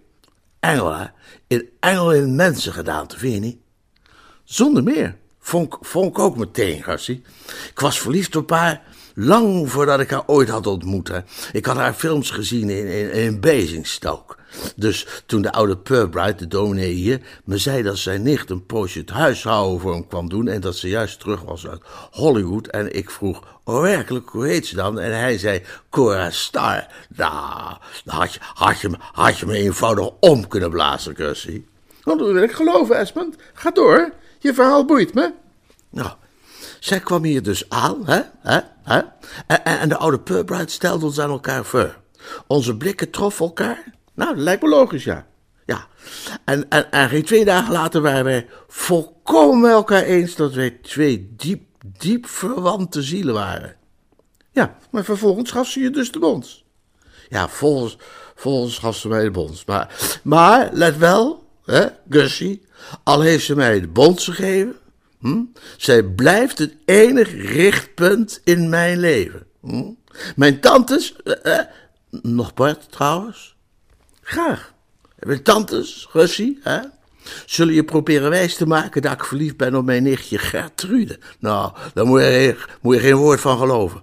Engel, 0.60 1.10
in 1.54 1.70
engel 1.80 2.14
in 2.14 2.36
mensen 2.36 2.74
gedaan, 2.74 3.08
vind 3.16 3.34
je 3.34 3.40
niet? 3.40 3.58
Zonder 4.44 4.84
meer. 4.84 5.16
Vond, 5.40 5.78
ik 5.94 6.20
ook 6.20 6.38
meteen, 6.38 6.84
Gassie. 6.84 7.22
Ik 7.70 7.80
was 7.80 8.00
verliefd 8.00 8.36
op 8.36 8.50
haar 8.50 8.82
lang 9.14 9.72
voordat 9.72 10.00
ik 10.00 10.10
haar 10.10 10.24
ooit 10.26 10.50
had 10.50 10.68
ontmoet. 10.68 11.08
Hè. 11.08 11.20
Ik 11.52 11.66
had 11.66 11.76
haar 11.76 11.94
films 11.94 12.30
gezien 12.30 12.70
in, 12.70 12.88
in, 12.88 13.12
in 13.12 13.40
Basingstoke. 13.40 14.36
Dus 14.76 15.08
toen 15.26 15.42
de 15.42 15.52
oude 15.52 15.78
Purbright, 15.78 16.40
de 16.40 16.48
dominee 16.48 16.94
hier, 16.94 17.22
me 17.44 17.58
zei 17.58 17.84
dat 17.84 17.98
zijn 17.98 18.22
nicht 18.22 18.50
een 18.50 18.66
poosje 18.66 19.00
het 19.00 19.10
huishouden 19.10 19.80
voor 19.80 19.94
hem 19.94 20.08
kwam 20.08 20.30
doen 20.30 20.48
en 20.48 20.62
dat 20.62 20.76
ze 20.76 20.90
juist 20.90 21.20
terug 21.20 21.42
was 21.42 21.68
uit 21.68 21.82
Hollywood. 22.12 22.68
En 22.68 22.96
ik 22.96 23.10
vroeg, 23.10 23.42
oh 23.64 23.82
werkelijk, 23.82 24.30
hoe 24.30 24.48
heet 24.48 24.66
ze 24.66 24.76
dan? 24.76 25.00
En 25.00 25.20
hij 25.20 25.38
zei, 25.38 25.64
Cora 25.90 26.30
Star. 26.30 26.88
Nou, 27.16 27.78
had 28.06 28.34
je, 28.34 28.40
had 28.54 28.80
je, 28.80 28.90
had 29.12 29.38
je 29.38 29.46
me 29.46 29.54
eenvoudig 29.54 30.10
om 30.20 30.48
kunnen 30.48 30.70
blazen, 30.70 31.16
Gussie. 31.16 31.68
Dat 32.04 32.18
wil 32.18 32.44
ik 32.44 32.52
geloven, 32.52 32.98
Esmond. 32.98 33.36
Ga 33.54 33.72
door. 33.72 34.14
Je 34.40 34.54
verhaal 34.54 34.86
boeit 34.86 35.14
me. 35.14 35.34
Nou, 35.90 36.12
zij 36.80 37.00
kwam 37.00 37.24
hier 37.24 37.44
dus 37.44 37.70
aan, 37.70 38.06
hè? 38.06 38.22
hè, 38.40 38.60
hè? 38.84 39.02
En, 39.48 39.64
en 39.64 39.90
de 39.90 39.98
oude 39.98 40.20
Purbright 40.20 40.72
stelde 40.72 41.06
ons 41.06 41.20
aan 41.20 41.30
elkaar 41.30 41.66
voor. 41.66 41.98
Onze 42.48 42.78
blikken 42.78 43.10
troffen 43.10 43.46
elkaar. 43.46 43.84
Nou, 44.14 44.36
dat 44.36 44.44
lijkt 44.44 44.62
me 44.62 44.70
logisch, 44.70 45.04
ja. 45.04 45.26
Ja. 45.66 45.88
En, 46.46 46.70
en, 46.70 46.92
en 46.92 47.10
geen 47.10 47.24
twee 47.24 47.46
dagen 47.46 47.74
later 47.74 48.02
waren 48.02 48.24
wij 48.24 48.48
volkomen 48.68 49.72
elkaar 49.72 50.04
eens 50.04 50.36
dat 50.36 50.54
wij 50.54 50.70
twee 50.70 51.34
diep, 51.38 51.64
diep 51.98 52.28
verwante 52.28 53.02
zielen 53.02 53.34
waren. 53.34 53.76
Ja, 54.52 54.78
maar 54.92 55.04
vervolgens 55.04 55.52
gaf 55.52 55.68
ze 55.68 55.80
je 55.80 55.90
dus 55.90 56.12
de 56.12 56.20
bons. 56.20 56.66
Ja, 57.30 57.48
volgens, 57.48 57.98
volgens 58.36 58.78
gaf 58.78 58.96
ze 58.96 59.08
mij 59.08 59.24
de 59.24 59.32
bons. 59.32 59.66
Maar, 59.66 60.20
maar 60.24 60.70
let 60.74 60.98
wel, 60.98 61.48
hè, 61.66 61.86
Gussie, 62.10 62.62
al 63.04 63.22
heeft 63.22 63.46
ze 63.46 63.56
mij 63.56 63.80
de 63.80 63.88
bons 63.88 64.26
gegeven, 64.26 64.76
hm, 65.24 65.44
zij 65.78 66.04
blijft 66.04 66.58
het 66.58 66.76
enige 66.86 67.38
richtpunt 67.38 68.42
in 68.44 68.70
mijn 68.70 69.00
leven. 69.00 69.46
Hm. 69.62 69.92
Mijn 70.36 70.60
tantes, 70.60 71.16
eh, 71.24 71.60
eh, 71.60 71.66
nog 72.10 72.54
Bart 72.54 72.92
trouwens, 72.92 73.56
graag. 74.22 74.74
Mijn 75.20 75.44
tantes, 75.44 76.08
Gussie, 76.10 76.60
hè, 76.64 76.80
Zullen 77.46 77.74
je 77.74 77.84
proberen 77.84 78.30
wijs 78.30 78.56
te 78.56 78.68
maken 78.68 79.02
dat 79.02 79.12
ik 79.12 79.24
verliefd 79.24 79.58
ben 79.58 79.76
op 79.76 79.86
mijn 79.86 80.04
nichtje 80.04 80.38
Gertrude? 80.38 81.20
Nou, 81.40 81.72
daar 81.94 82.06
moet 82.06 82.20
je, 82.20 82.56
moet 82.82 82.96
je 82.96 83.02
geen 83.02 83.16
woord 83.16 83.40
van 83.40 83.58
geloven. 83.58 84.02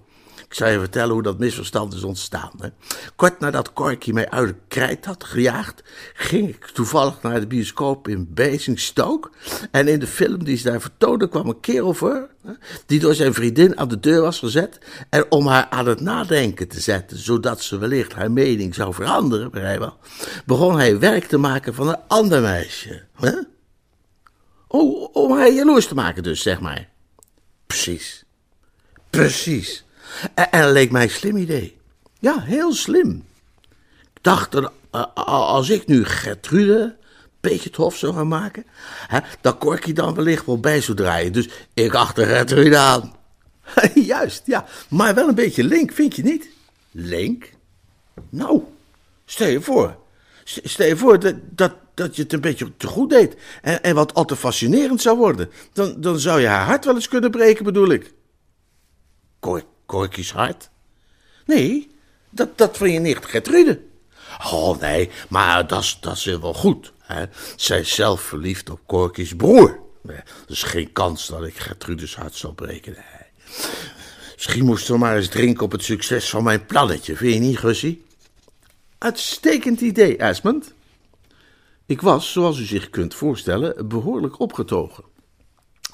Ik 0.51 0.57
zal 0.57 0.69
je 0.69 0.79
vertellen 0.79 1.13
hoe 1.13 1.23
dat 1.23 1.39
misverstand 1.39 1.93
is 1.93 2.03
ontstaan. 2.03 2.51
Kort 3.15 3.39
nadat 3.39 3.73
Corky 3.73 4.11
mij 4.11 4.29
uit 4.29 4.47
de 4.47 4.55
krijt 4.67 5.05
had 5.05 5.23
gejaagd, 5.23 5.83
ging 6.13 6.49
ik 6.49 6.65
toevallig 6.65 7.21
naar 7.21 7.39
de 7.39 7.47
bioscoop 7.47 8.07
in 8.07 8.33
Basingstoke. 8.33 9.29
En 9.71 9.87
in 9.87 9.99
de 9.99 10.07
film 10.07 10.43
die 10.43 10.57
ze 10.57 10.63
daar 10.63 10.81
vertoonde 10.81 11.29
kwam 11.29 11.47
een 11.47 11.59
kerel 11.59 11.93
voor, 11.93 12.29
hè, 12.43 12.51
die 12.85 12.99
door 12.99 13.13
zijn 13.13 13.33
vriendin 13.33 13.77
aan 13.77 13.87
de 13.87 13.99
deur 13.99 14.21
was 14.21 14.39
gezet. 14.39 14.77
En 15.09 15.31
om 15.31 15.47
haar 15.47 15.67
aan 15.69 15.87
het 15.87 15.99
nadenken 15.99 16.67
te 16.67 16.79
zetten, 16.79 17.17
zodat 17.17 17.61
ze 17.61 17.77
wellicht 17.77 18.13
haar 18.13 18.31
mening 18.31 18.75
zou 18.75 18.93
veranderen, 18.93 19.51
begrijp 19.51 19.95
begon 20.45 20.75
hij 20.75 20.99
werk 20.99 21.25
te 21.25 21.37
maken 21.37 21.73
van 21.73 21.87
een 21.87 21.99
ander 22.07 22.41
meisje. 22.41 23.03
Hè? 23.15 23.33
Oh, 24.67 25.15
om 25.15 25.31
haar 25.31 25.51
jaloers 25.51 25.87
te 25.87 25.95
maken 25.95 26.23
dus, 26.23 26.41
zeg 26.41 26.59
maar. 26.59 26.89
Precies. 27.67 28.23
Precies. 29.09 29.85
En, 30.33 30.51
en 30.51 30.71
leek 30.71 30.91
mij 30.91 31.03
een 31.03 31.09
slim 31.09 31.37
idee. 31.37 31.77
Ja, 32.19 32.41
heel 32.41 32.73
slim. 32.73 33.25
Ik 34.13 34.23
dacht 34.23 34.51
dat 34.51 34.71
eh, 34.91 35.05
als 35.15 35.69
ik 35.69 35.87
nu 35.87 36.05
Gertrude 36.05 36.95
beetje 37.41 37.69
het 37.73 37.97
zou 37.97 38.13
gaan 38.13 38.27
maken, 38.27 38.65
hè, 39.07 39.19
dat 39.41 39.57
Corky 39.57 39.93
dan 39.93 40.15
wellicht 40.15 40.45
wel 40.45 40.59
bij 40.59 40.81
zou 40.81 40.97
draaien. 40.97 41.33
Dus 41.33 41.49
ik 41.73 41.93
achter 41.93 42.25
Gertrude 42.25 42.77
aan. 42.77 43.15
Juist, 43.93 44.41
ja. 44.45 44.65
Maar 44.89 45.15
wel 45.15 45.27
een 45.27 45.35
beetje 45.35 45.63
link, 45.63 45.91
vind 45.91 46.15
je 46.15 46.23
niet? 46.23 46.49
Link? 46.91 47.49
Nou, 48.29 48.61
stel 49.25 49.47
je 49.47 49.61
voor. 49.61 49.95
Stel 50.43 50.87
je 50.87 50.97
voor 50.97 51.19
dat, 51.19 51.35
dat, 51.49 51.73
dat 51.93 52.15
je 52.15 52.21
het 52.21 52.33
een 52.33 52.41
beetje 52.41 52.77
te 52.77 52.87
goed 52.87 53.09
deed 53.09 53.35
en, 53.61 53.83
en 53.83 53.95
wat 53.95 54.13
al 54.13 54.25
te 54.25 54.35
fascinerend 54.35 55.01
zou 55.01 55.17
worden. 55.17 55.49
Dan, 55.73 56.01
dan 56.01 56.19
zou 56.19 56.41
je 56.41 56.47
haar 56.47 56.65
hart 56.65 56.85
wel 56.85 56.95
eens 56.95 57.07
kunnen 57.07 57.31
breken, 57.31 57.63
bedoel 57.63 57.89
ik. 57.89 58.13
Cor 59.39 59.63
Corky's 59.91 60.31
hart? 60.31 60.69
Nee, 61.45 61.91
dat, 62.29 62.57
dat 62.57 62.77
van 62.77 62.91
je 62.91 62.99
nicht 62.99 63.25
Gertrude. 63.25 63.81
Oh 64.51 64.79
nee, 64.79 65.09
maar 65.29 65.67
dat 65.67 65.97
is, 66.13 66.25
wel 66.25 66.53
goed. 66.53 66.93
Hè? 66.99 67.25
Zij 67.55 67.79
is 67.79 67.95
zelf 67.95 68.21
verliefd 68.21 68.69
op 68.69 68.79
Corky's 68.85 69.35
broer. 69.35 69.79
Er 70.07 70.23
is 70.47 70.63
geen 70.63 70.91
kans 70.91 71.27
dat 71.27 71.43
ik 71.43 71.57
Gertrudes 71.57 72.15
hart 72.15 72.35
zal 72.35 72.53
breken. 72.53 72.95
Misschien 74.35 74.65
moest 74.65 74.85
ze 74.85 74.97
maar 74.97 75.15
eens 75.15 75.29
drinken 75.29 75.63
op 75.63 75.71
het 75.71 75.83
succes 75.83 76.29
van 76.29 76.43
mijn 76.43 76.65
plannetje, 76.65 77.15
vind 77.15 77.33
je 77.33 77.39
niet, 77.39 77.57
Gussie? 77.57 78.05
Uitstekend 78.97 79.81
idee, 79.81 80.17
Esmond. 80.17 80.73
Ik 81.85 82.01
was, 82.01 82.31
zoals 82.31 82.59
u 82.59 82.63
zich 82.63 82.89
kunt 82.89 83.13
voorstellen, 83.13 83.87
behoorlijk 83.87 84.39
opgetogen. 84.39 85.03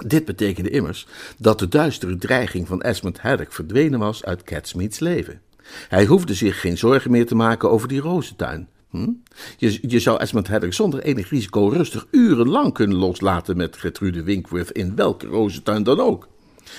Dit 0.06 0.24
betekende 0.24 0.70
immers 0.70 1.06
dat 1.38 1.58
de 1.58 1.68
duistere 1.68 2.16
dreiging 2.16 2.66
van 2.66 2.82
Esmond 2.82 3.20
Haddock 3.20 3.52
verdwenen 3.52 3.98
was 3.98 4.24
uit 4.24 4.42
Catsmeets 4.42 4.98
leven. 4.98 5.40
Hij 5.88 6.06
hoefde 6.06 6.34
zich 6.34 6.60
geen 6.60 6.78
zorgen 6.78 7.10
meer 7.10 7.26
te 7.26 7.34
maken 7.34 7.70
over 7.70 7.88
die 7.88 8.00
rozentuin. 8.00 8.68
Hm? 8.90 9.10
Je, 9.56 9.78
je 9.82 9.98
zou 9.98 10.20
Esmond 10.20 10.48
Haddock 10.48 10.72
zonder 10.72 11.02
enig 11.02 11.30
risico 11.30 11.68
rustig 11.68 12.06
urenlang 12.10 12.72
kunnen 12.72 12.96
loslaten 12.96 13.56
met 13.56 13.76
Gertrude 13.76 14.22
Winkworth 14.22 14.70
in 14.70 14.96
welke 14.96 15.26
rozentuin 15.26 15.82
dan 15.82 16.00
ook. 16.00 16.28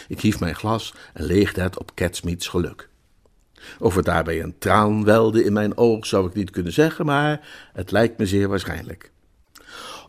Ik 0.07 0.21
hief 0.21 0.39
mijn 0.39 0.55
glas 0.55 0.93
en 1.13 1.25
leegde 1.25 1.61
het 1.61 1.79
op 1.79 1.95
Catsmeets 1.95 2.47
geluk. 2.47 2.89
Of 3.79 3.95
er 3.95 4.03
daarbij 4.03 4.41
een 4.41 4.57
traan 4.59 5.03
welde 5.03 5.43
in 5.43 5.53
mijn 5.53 5.77
oog 5.77 6.05
zou 6.05 6.27
ik 6.27 6.33
niet 6.33 6.49
kunnen 6.49 6.73
zeggen, 6.73 7.05
maar 7.05 7.47
het 7.73 7.91
lijkt 7.91 8.17
me 8.17 8.25
zeer 8.25 8.47
waarschijnlijk 8.47 9.11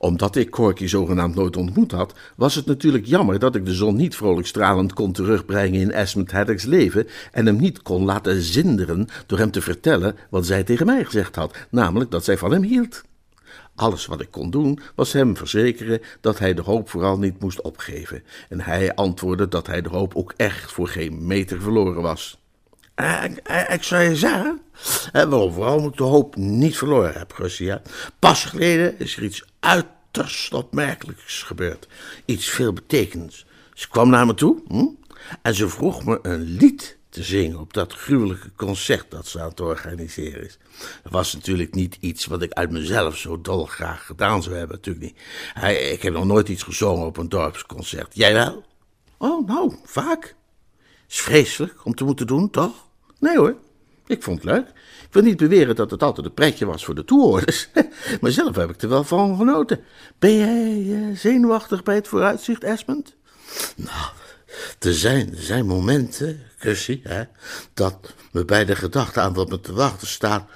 omdat 0.00 0.36
ik 0.36 0.50
Corky 0.50 0.86
zogenaamd 0.86 1.34
nooit 1.34 1.56
ontmoet 1.56 1.92
had, 1.92 2.14
was 2.36 2.54
het 2.54 2.66
natuurlijk 2.66 3.06
jammer 3.06 3.38
dat 3.38 3.54
ik 3.54 3.64
de 3.64 3.74
zon 3.74 3.96
niet 3.96 4.16
vrolijk 4.16 4.46
stralend 4.46 4.92
kon 4.92 5.12
terugbrengen 5.12 5.80
in 5.80 5.92
Esmond 5.92 6.32
Haddock's 6.32 6.64
leven 6.64 7.06
en 7.32 7.46
hem 7.46 7.56
niet 7.56 7.82
kon 7.82 8.04
laten 8.04 8.42
zinderen 8.42 9.08
door 9.26 9.38
hem 9.38 9.50
te 9.50 9.60
vertellen 9.60 10.16
wat 10.30 10.46
zij 10.46 10.62
tegen 10.62 10.86
mij 10.86 11.04
gezegd 11.04 11.34
had, 11.34 11.56
namelijk 11.70 12.10
dat 12.10 12.24
zij 12.24 12.38
van 12.38 12.52
hem 12.52 12.62
hield. 12.62 13.02
Alles 13.74 14.06
wat 14.06 14.20
ik 14.20 14.30
kon 14.30 14.50
doen, 14.50 14.78
was 14.94 15.12
hem 15.12 15.36
verzekeren 15.36 16.00
dat 16.20 16.38
hij 16.38 16.54
de 16.54 16.62
hoop 16.62 16.88
vooral 16.88 17.18
niet 17.18 17.40
moest 17.40 17.60
opgeven. 17.60 18.22
En 18.48 18.60
hij 18.60 18.94
antwoordde 18.94 19.48
dat 19.48 19.66
hij 19.66 19.82
de 19.82 19.88
hoop 19.88 20.16
ook 20.16 20.34
echt 20.36 20.72
voor 20.72 20.88
geen 20.88 21.26
meter 21.26 21.60
verloren 21.60 22.02
was. 22.02 22.39
Uh, 23.00 23.24
ik, 23.68 23.82
zou 23.82 24.02
je 24.02 24.16
zeggen, 24.16 24.60
waarom 25.12 25.52
vooral 25.52 25.86
ik 25.86 25.96
de 25.96 26.02
hoop 26.02 26.36
niet 26.36 26.76
verloren 26.76 27.12
heb, 27.12 27.32
Gussie. 27.32 27.72
Pas 28.18 28.44
geleden 28.44 28.98
is 28.98 29.16
er 29.16 29.22
iets 29.22 29.44
uiterst 29.60 30.54
opmerkelijks 30.54 31.42
gebeurd. 31.42 31.88
Iets 32.24 32.48
veelbetekends. 32.48 33.46
Ze 33.74 33.88
kwam 33.88 34.10
naar 34.10 34.26
me 34.26 34.34
toe 34.34 34.62
hm? 34.68 34.86
en 35.42 35.54
ze 35.54 35.68
vroeg 35.68 36.04
me 36.04 36.18
een 36.22 36.42
lied 36.42 36.98
te 37.08 37.22
zingen 37.22 37.58
op 37.58 37.72
dat 37.72 37.92
gruwelijke 37.92 38.52
concert 38.56 39.10
dat 39.10 39.26
ze 39.26 39.40
aan 39.40 39.48
het 39.48 39.60
organiseren 39.60 40.44
is. 40.44 40.58
Dat 41.02 41.12
was 41.12 41.34
natuurlijk 41.34 41.74
niet 41.74 41.96
iets 42.00 42.26
wat 42.26 42.42
ik 42.42 42.52
uit 42.52 42.70
mezelf 42.70 43.16
zo 43.16 43.40
dolgraag 43.40 44.06
gedaan 44.06 44.42
zou 44.42 44.56
hebben, 44.56 44.76
natuurlijk 44.76 45.04
niet. 45.04 45.16
Ik 45.92 46.02
heb 46.02 46.12
nog 46.12 46.24
nooit 46.24 46.48
iets 46.48 46.62
gezongen 46.62 47.06
op 47.06 47.16
een 47.16 47.28
dorpsconcert. 47.28 48.14
Jij 48.14 48.32
wel? 48.32 48.64
Oh, 49.18 49.46
nou, 49.46 49.74
vaak. 49.84 50.34
Is 51.08 51.20
vreselijk 51.20 51.84
om 51.84 51.94
te 51.94 52.04
moeten 52.04 52.26
doen, 52.26 52.50
toch? 52.50 52.88
Nee 53.20 53.36
hoor, 53.36 53.56
ik 54.06 54.22
vond 54.22 54.42
het 54.42 54.52
leuk. 54.52 54.68
Ik 55.02 55.16
wil 55.16 55.22
niet 55.22 55.36
beweren 55.36 55.76
dat 55.76 55.90
het 55.90 56.02
altijd 56.02 56.26
een 56.26 56.34
pretje 56.34 56.66
was 56.66 56.84
voor 56.84 56.94
de 56.94 57.04
toehoorders. 57.04 57.68
maar 58.20 58.30
zelf 58.30 58.56
heb 58.56 58.70
ik 58.70 58.82
er 58.82 58.88
wel 58.88 59.04
van 59.04 59.36
genoten. 59.36 59.80
Ben 60.18 60.36
jij 60.36 60.78
uh, 60.78 61.16
zenuwachtig 61.16 61.82
bij 61.82 61.94
het 61.94 62.08
vooruitzicht, 62.08 62.64
Esmond? 62.64 63.16
Nou, 63.76 64.10
er 64.78 64.94
zijn, 64.94 65.30
zijn 65.34 65.66
momenten, 65.66 66.42
Gussie, 66.56 67.00
hè, 67.04 67.22
dat 67.74 68.14
me 68.32 68.44
bij 68.44 68.64
de 68.64 68.76
gedachte 68.76 69.20
aan 69.20 69.34
wat 69.34 69.48
me 69.48 69.60
te 69.60 69.72
wachten 69.72 70.06
staat, 70.06 70.50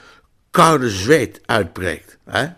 koude 0.50 0.90
zweet 0.90 1.40
uitbreekt. 1.44 2.18
Hè? 2.24 2.48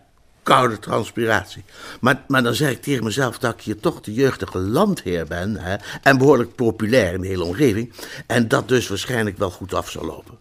Koude 0.46 0.78
transpiratie. 0.78 1.64
Maar, 2.00 2.24
maar 2.28 2.42
dan 2.42 2.54
zeg 2.54 2.70
ik 2.70 2.82
tegen 2.82 3.04
mezelf 3.04 3.38
dat 3.38 3.54
ik 3.54 3.60
hier 3.60 3.80
toch 3.80 4.00
de 4.00 4.12
jeugdige 4.12 4.58
landheer 4.58 5.26
ben 5.26 5.56
hè, 5.56 5.76
en 6.02 6.18
behoorlijk 6.18 6.54
populair 6.54 7.14
in 7.14 7.20
de 7.20 7.26
hele 7.26 7.44
omgeving. 7.44 7.92
En 8.26 8.48
dat 8.48 8.68
dus 8.68 8.88
waarschijnlijk 8.88 9.38
wel 9.38 9.50
goed 9.50 9.74
af 9.74 9.90
zal 9.90 10.04
lopen. 10.04 10.38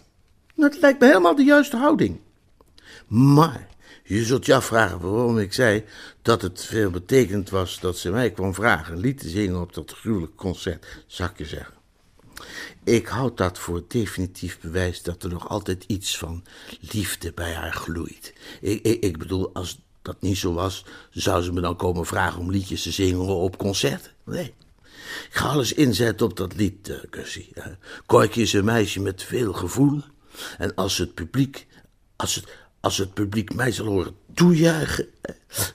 Dat 0.56 0.78
lijkt 0.80 1.00
me 1.00 1.06
helemaal 1.06 1.36
de 1.36 1.44
juiste 1.44 1.78
houding. 1.78 2.20
Maar 3.08 3.68
je 4.04 4.26
zult 4.26 4.46
je 4.46 4.56
afvragen 4.56 5.00
waarom 5.00 5.38
ik 5.38 5.54
zei 5.54 5.84
dat 6.22 6.42
het 6.42 6.66
veel 6.66 6.90
betekend 6.90 7.50
was 7.50 7.80
dat 7.80 7.98
ze 7.98 8.12
mij 8.12 8.32
kwam 8.32 8.54
vragen 8.54 8.94
een 8.94 9.00
lied 9.00 9.20
te 9.20 9.30
zingen 9.30 9.62
op 9.62 9.74
dat 9.74 9.92
gruwelijk 9.92 10.36
concert, 10.36 10.86
zou 11.08 11.30
ik 11.30 11.38
je 11.38 11.46
zeggen. 11.46 11.74
Ik 12.84 13.08
houd 13.08 13.38
dat 13.38 13.60
voor 13.60 13.84
definitief 13.88 14.60
bewijs 14.60 15.04
dat 15.04 15.24
er 15.24 15.30
nog 15.30 15.50
altijd 15.50 15.84
iets 15.88 16.18
van 16.18 16.44
liefde 16.92 17.32
bij 17.32 17.54
haar 17.54 17.74
gloeit. 17.74 18.34
Ik, 18.62 18.86
ik, 18.86 19.04
ik 19.04 19.18
bedoel, 19.18 19.54
als 19.54 19.84
dat 20.06 20.22
niet 20.22 20.38
zo 20.38 20.54
was, 20.54 20.86
zou 21.10 21.44
ze 21.44 21.54
me 21.54 21.62
dan 21.62 21.76
komen 21.76 22.06
vragen 22.06 22.40
om 22.40 22.52
liedjes 22.52 22.82
te 22.82 22.92
zingen 22.92 23.20
op 23.20 23.58
concerten. 23.58 24.12
Nee. 24.26 24.54
Ik 25.30 25.36
ga 25.36 25.48
alles 25.48 25.74
inzetten 25.74 26.26
op 26.26 26.38
dat 26.38 26.56
lied, 26.56 26.90
uh, 26.90 26.98
Gussie. 27.10 27.52
Uh, 28.08 28.38
is 28.38 28.54
een 28.54 28.66
meisje 28.66 29.00
met 29.00 29.24
veel 29.24 29.54
gevoel. 29.54 30.02
En 30.58 30.76
als 30.76 30.98
het 30.98 31.14
publiek, 31.14 31.68
als 32.16 32.36
het, 32.36 32.46
als 32.80 32.98
het 32.98 33.14
publiek 33.14 33.54
mij 33.54 33.72
zal 33.72 33.86
horen 33.86 34.16
toejuichen, 34.34 35.08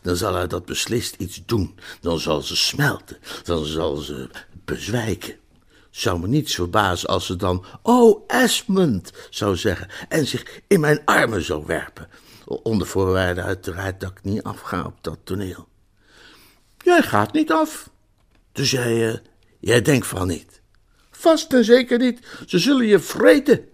dan 0.03 0.17
zal 0.17 0.35
hij 0.35 0.47
dat 0.47 0.65
beslist 0.65 1.15
iets 1.19 1.43
doen. 1.47 1.79
Dan 2.01 2.19
zal 2.19 2.43
ze 2.43 2.57
smelten, 2.57 3.19
dan 3.43 3.65
zal 3.65 3.97
ze 3.97 4.29
bezwijken. 4.65 5.39
Zou 5.91 6.21
me 6.21 6.29
niets 6.29 6.55
verbazen 6.55 7.09
als 7.09 7.27
ze 7.27 7.37
dan, 7.37 7.65
oh 7.83 8.25
Esmond, 8.27 9.13
zou 9.31 9.57
zeggen 9.57 9.89
en 10.09 10.27
zich 10.27 10.61
in 10.67 10.81
mijn 10.81 11.03
armen 11.05 11.45
zou 11.45 11.67
werpen. 11.67 12.09
Onder 12.51 12.87
voorwaarde 12.87 13.43
uiteraard 13.43 14.01
dat 14.01 14.11
ik 14.11 14.23
niet 14.23 14.43
afga 14.43 14.85
op 14.85 14.99
dat 15.01 15.19
toneel. 15.25 15.69
Jij 16.79 17.03
gaat 17.03 17.33
niet 17.33 17.53
af. 17.53 17.91
Dus 18.53 18.71
jij, 18.71 19.13
uh, 19.13 19.19
jij 19.61 19.83
denkt 19.83 20.07
van 20.07 20.27
niet. 20.27 20.61
Vast 21.11 21.53
en 21.53 21.65
zeker 21.65 21.99
niet. 21.99 22.27
Ze 22.47 22.59
zullen 22.59 22.87
je 22.87 22.99
vreten. 22.99 23.69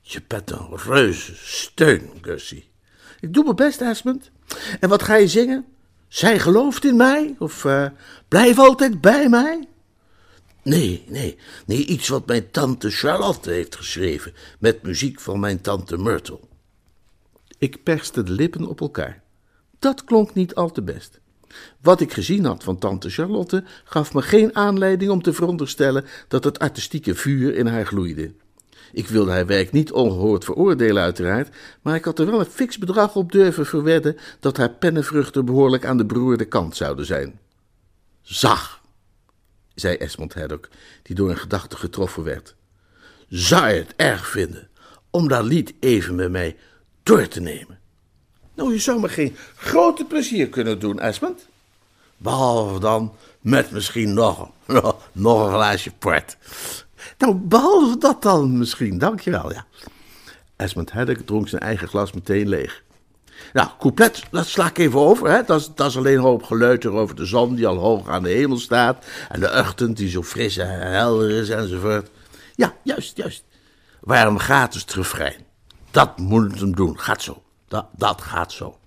Je 0.00 0.22
bent 0.26 0.50
een 0.50 0.76
reuze 0.76 1.32
steun, 1.36 2.10
Gussie. 2.20 2.70
Ik 3.20 3.34
doe 3.34 3.44
mijn 3.44 3.56
best, 3.56 3.80
Esmond. 3.80 4.30
En 4.80 4.88
wat 4.88 5.02
ga 5.02 5.14
je 5.14 5.28
zingen? 5.28 5.66
Zij 6.08 6.38
gelooft 6.38 6.84
in 6.84 6.96
mij? 6.96 7.34
Of 7.38 7.64
uh, 7.64 7.86
blijf 8.28 8.58
altijd 8.58 9.00
bij 9.00 9.28
mij? 9.28 9.68
Nee, 10.62 11.04
nee, 11.08 11.38
nee, 11.66 11.86
iets 11.86 12.08
wat 12.08 12.26
mijn 12.26 12.50
tante 12.50 12.90
Charlotte 12.90 13.50
heeft 13.50 13.76
geschreven, 13.76 14.34
met 14.58 14.82
muziek 14.82 15.20
van 15.20 15.40
mijn 15.40 15.60
tante 15.60 15.98
Myrtle. 15.98 16.40
Ik 17.58 17.82
perste 17.82 18.22
de 18.22 18.32
lippen 18.32 18.66
op 18.66 18.80
elkaar. 18.80 19.22
Dat 19.78 20.04
klonk 20.04 20.34
niet 20.34 20.54
al 20.54 20.72
te 20.72 20.82
best. 20.82 21.20
Wat 21.80 22.00
ik 22.00 22.12
gezien 22.12 22.44
had 22.44 22.64
van 22.64 22.78
tante 22.78 23.10
Charlotte 23.10 23.64
gaf 23.84 24.14
me 24.14 24.22
geen 24.22 24.56
aanleiding 24.56 25.10
om 25.10 25.22
te 25.22 25.32
veronderstellen 25.32 26.04
dat 26.28 26.44
het 26.44 26.58
artistieke 26.58 27.14
vuur 27.14 27.54
in 27.54 27.66
haar 27.66 27.86
gloeide. 27.86 28.32
Ik 28.92 29.08
wilde 29.08 29.30
haar 29.30 29.46
werk 29.46 29.72
niet 29.72 29.92
ongehoord 29.92 30.44
veroordelen, 30.44 31.02
uiteraard, 31.02 31.56
maar 31.82 31.94
ik 31.94 32.04
had 32.04 32.18
er 32.18 32.26
wel 32.26 32.40
een 32.40 32.46
fix 32.46 32.78
bedrag 32.78 33.16
op 33.16 33.32
durven 33.32 33.66
verwedden 33.66 34.16
dat 34.40 34.56
haar 34.56 34.70
pennenvruchten 34.70 35.44
behoorlijk 35.44 35.84
aan 35.84 35.96
de 35.96 36.04
beroerde 36.04 36.44
kant 36.44 36.76
zouden 36.76 37.06
zijn. 37.06 37.40
Zag, 38.22 38.82
zei 39.74 39.96
Esmond 39.96 40.34
Haddock, 40.34 40.68
die 41.02 41.16
door 41.16 41.30
een 41.30 41.36
gedachte 41.36 41.76
getroffen 41.76 42.22
werd. 42.22 42.54
Zou 43.28 43.68
je 43.68 43.78
het 43.78 43.94
erg 43.96 44.28
vinden 44.28 44.68
om 45.10 45.28
dat 45.28 45.44
lied 45.44 45.74
even 45.80 46.14
met 46.14 46.30
mij 46.30 46.56
door 47.06 47.28
te 47.28 47.40
nemen? 47.40 47.78
Nou, 48.54 48.72
je 48.72 48.78
zou 48.78 49.00
me 49.00 49.08
geen 49.08 49.36
grote 49.56 50.04
plezier 50.04 50.48
kunnen 50.48 50.78
doen, 50.78 51.00
Esmond. 51.00 51.46
Behalve 52.16 52.80
dan 52.80 53.12
met 53.40 53.70
misschien 53.70 54.14
nog, 54.14 54.50
nog 55.12 55.46
een 55.46 55.52
glaasje 55.52 55.90
port. 55.98 56.36
Nou, 57.18 57.34
behalve 57.34 57.98
dat 57.98 58.22
dan 58.22 58.58
misschien, 58.58 58.98
dankjewel, 58.98 59.52
ja. 59.52 59.66
Esmond 60.56 60.90
Haddock 60.90 61.18
dronk 61.18 61.48
zijn 61.48 61.62
eigen 61.62 61.88
glas 61.88 62.12
meteen 62.12 62.48
leeg. 62.48 62.82
Nou, 63.52 63.68
couplet, 63.78 64.22
dat 64.30 64.46
sla 64.46 64.66
ik 64.66 64.78
even 64.78 65.00
over. 65.00 65.30
Hè? 65.30 65.42
Dat, 65.44 65.72
is, 65.76 65.96
alleen 65.96 66.16
een 66.16 66.22
hoop 66.22 66.42
geleuter 66.42 66.92
over 66.92 67.16
de 67.16 67.26
zon 67.26 67.54
die 67.54 67.66
al 67.66 67.76
hoog 67.76 68.08
aan 68.08 68.22
de 68.22 68.30
hemel 68.30 68.58
staat. 68.58 69.04
En 69.28 69.40
de 69.40 69.50
ochtend 69.50 69.96
die 69.96 70.08
zo 70.08 70.22
fris 70.22 70.56
en 70.56 70.92
helder 70.92 71.30
is 71.30 71.48
enzovoort. 71.48 72.10
Ja, 72.54 72.74
juist, 72.82 73.16
juist. 73.16 73.44
Waarom 74.00 74.38
gaat 74.38 74.74
het 74.74 74.94
refrein? 74.94 75.44
Dat 75.96 76.18
moet 76.18 76.60
hem 76.60 76.74
doen, 76.74 76.98
gaat 76.98 77.22
zo. 77.22 77.42
Dat, 77.68 77.86
dat 77.96 78.22
gaat 78.22 78.52
zo. 78.52 78.78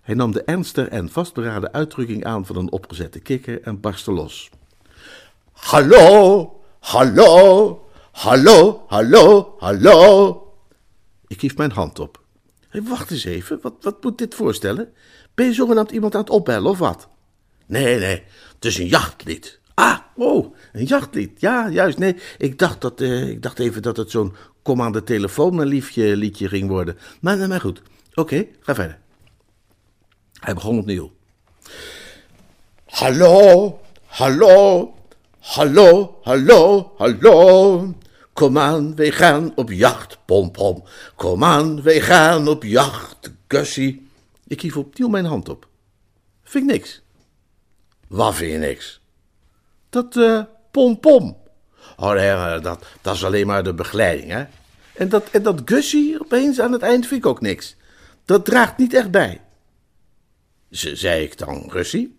Hij 0.00 0.14
nam 0.14 0.32
de 0.32 0.42
ernstige 0.42 0.88
en 0.88 1.10
vastberaden 1.10 1.72
uitdrukking 1.72 2.24
aan 2.24 2.46
van 2.46 2.56
een 2.56 2.72
opgezette 2.72 3.18
kikker 3.18 3.62
en 3.62 3.80
barstte 3.80 4.12
los. 4.12 4.50
Hallo, 5.52 6.60
hallo, 6.80 7.84
hallo, 8.12 8.84
hallo, 8.86 9.54
hallo. 9.58 10.42
Ik 11.26 11.40
hief 11.40 11.56
mijn 11.56 11.72
hand 11.72 11.98
op. 11.98 12.20
Hey, 12.68 12.82
wacht 12.82 13.10
eens 13.10 13.24
even, 13.24 13.58
wat, 13.62 13.74
wat 13.80 14.02
moet 14.02 14.18
dit 14.18 14.34
voorstellen? 14.34 14.92
Ben 15.34 15.46
je 15.46 15.52
zogenaamd 15.52 15.90
iemand 15.90 16.14
aan 16.14 16.20
het 16.20 16.30
opbellen 16.30 16.70
of 16.70 16.78
wat? 16.78 17.08
Nee, 17.66 17.98
nee, 17.98 18.22
het 18.54 18.64
is 18.64 18.78
een 18.78 18.86
jachtlied. 18.86 19.60
Ah, 19.74 19.98
oh, 20.16 20.54
een 20.72 20.84
jachtlied. 20.84 21.40
Ja, 21.40 21.68
juist. 21.68 21.98
Nee, 21.98 22.16
ik 22.38 22.58
dacht, 22.58 22.80
dat, 22.80 23.00
uh, 23.00 23.28
ik 23.28 23.42
dacht 23.42 23.58
even 23.58 23.82
dat 23.82 23.96
het 23.96 24.10
zo'n 24.10 24.34
kom 24.66 24.82
aan 24.82 24.92
de 24.92 25.04
telefoon 25.04 25.58
een 25.58 25.66
liefje 25.66 26.16
liedje 26.16 26.48
ging 26.48 26.68
worden. 26.68 26.98
Maar, 27.20 27.48
maar 27.48 27.60
goed. 27.60 27.82
Oké, 28.14 28.46
ga 28.60 28.74
verder. 28.74 28.98
Hij 30.32 30.54
begon 30.54 30.78
opnieuw. 30.78 31.12
Hallo, 32.86 33.80
hallo, 34.06 34.94
hallo, 35.38 36.18
hallo, 36.22 36.92
hallo. 36.96 37.94
Kom 38.32 38.58
aan, 38.58 38.94
wij 38.96 39.10
gaan 39.10 39.52
op 39.56 39.70
jacht, 39.70 40.18
pom 40.24 40.50
pom. 40.50 40.84
Kom 41.16 41.44
aan, 41.44 41.82
wij 41.82 42.00
gaan 42.00 42.48
op 42.48 42.62
jacht, 42.64 43.32
Gussie. 43.48 44.08
Ik 44.46 44.60
hief 44.60 44.76
opnieuw 44.76 45.08
mijn 45.08 45.24
hand 45.24 45.48
op. 45.48 45.68
Vind 46.42 46.64
ik 46.64 46.70
niks. 46.70 47.02
Wat 48.08 48.34
vind 48.34 48.52
je 48.52 48.58
niks? 48.58 49.00
Dat 49.90 50.16
uh, 50.16 50.42
pom 50.70 51.00
pom. 51.00 51.36
Oh 51.96 52.12
nee, 52.12 52.28
eh, 52.28 52.62
dat, 52.62 52.84
dat 53.00 53.14
is 53.14 53.24
alleen 53.24 53.46
maar 53.46 53.64
de 53.64 53.74
begeleiding, 53.74 54.30
hè. 54.30 54.44
En 54.94 55.08
dat, 55.08 55.30
en 55.30 55.42
dat 55.42 55.62
Gussie 55.64 56.20
opeens 56.20 56.60
aan 56.60 56.72
het 56.72 56.82
eind 56.82 57.06
vind 57.06 57.20
ik 57.20 57.26
ook 57.26 57.40
niks. 57.40 57.76
Dat 58.24 58.44
draagt 58.44 58.78
niet 58.78 58.94
echt 58.94 59.10
bij. 59.10 59.40
Ze, 60.70 60.96
zei 60.96 61.22
ik 61.22 61.38
dan, 61.38 61.70
Gussie? 61.70 62.18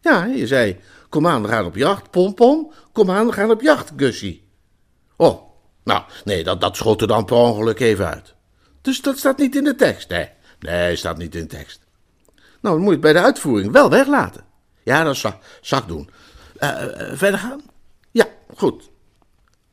Ja, 0.00 0.24
je 0.24 0.46
zei, 0.46 0.80
kom 1.08 1.26
aan, 1.26 1.42
we 1.42 1.48
gaan 1.48 1.64
op 1.64 1.76
jacht, 1.76 2.10
pom 2.10 2.34
pom. 2.34 2.72
Kom 2.92 3.10
aan, 3.10 3.26
we 3.26 3.32
gaan 3.32 3.50
op 3.50 3.60
jacht, 3.60 3.92
Gussie. 3.96 4.48
Oh, 5.16 5.48
nou, 5.84 6.02
nee, 6.24 6.44
dat, 6.44 6.60
dat 6.60 6.76
schot 6.76 7.00
er 7.00 7.06
dan 7.06 7.24
per 7.24 7.36
ongeluk 7.36 7.80
even 7.80 8.06
uit. 8.06 8.34
Dus 8.80 9.00
dat 9.00 9.18
staat 9.18 9.38
niet 9.38 9.56
in 9.56 9.64
de 9.64 9.74
tekst? 9.74 10.08
Nee, 10.08 10.28
nee, 10.60 10.96
staat 10.96 11.18
niet 11.18 11.34
in 11.34 11.40
de 11.40 11.46
tekst. 11.46 11.80
Nou, 12.60 12.74
dan 12.74 12.84
moet 12.84 12.94
je 12.94 12.98
bij 12.98 13.12
de 13.12 13.22
uitvoering 13.22 13.72
wel 13.72 13.90
weglaten. 13.90 14.44
Ja, 14.82 15.04
dat 15.04 15.16
zal 15.60 15.78
ik 15.78 15.88
doen. 15.88 16.10
Uh, 16.60 16.68
uh, 16.68 17.12
verder 17.12 17.40
gaan? 17.40 17.60
Ja, 18.10 18.26
goed. 18.56 18.90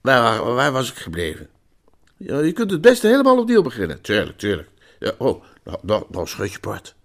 Waar, 0.05 0.53
waar 0.53 0.71
was 0.71 0.89
ik 0.91 0.97
gebleven? 0.97 1.49
Ja, 2.17 2.39
je 2.39 2.51
kunt 2.51 2.71
het 2.71 2.81
beste 2.81 3.07
helemaal 3.07 3.39
opnieuw 3.39 3.61
beginnen. 3.61 4.01
Tuurlijk, 4.01 4.37
tuurlijk. 4.37 4.69
Ja, 4.99 5.11
oh, 5.17 5.43
nou, 5.63 5.77
nou, 5.81 6.03
nou 6.09 6.27
schud. 6.27 6.95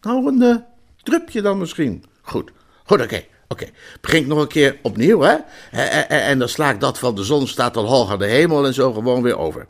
Nou, 0.00 0.26
een 0.26 0.42
uh, 0.42 0.56
drupje 1.02 1.42
dan 1.42 1.58
misschien. 1.58 2.04
Goed, 2.22 2.50
goed, 2.84 3.02
oké. 3.02 3.24
Oké, 3.48 3.66
begin 4.00 4.28
nog 4.28 4.38
een 4.38 4.48
keer 4.48 4.78
opnieuw, 4.82 5.20
hè? 5.20 5.36
En, 5.70 6.08
en, 6.08 6.22
en 6.22 6.38
dan 6.38 6.48
sla 6.48 6.70
ik 6.70 6.80
dat 6.80 6.98
van 6.98 7.14
de 7.14 7.24
zon 7.24 7.46
staat 7.46 7.76
al 7.76 7.84
hoog 7.84 8.10
aan 8.10 8.18
de 8.18 8.26
hemel 8.26 8.66
en 8.66 8.74
zo 8.74 8.92
gewoon 8.92 9.22
weer 9.22 9.38
over. 9.38 9.66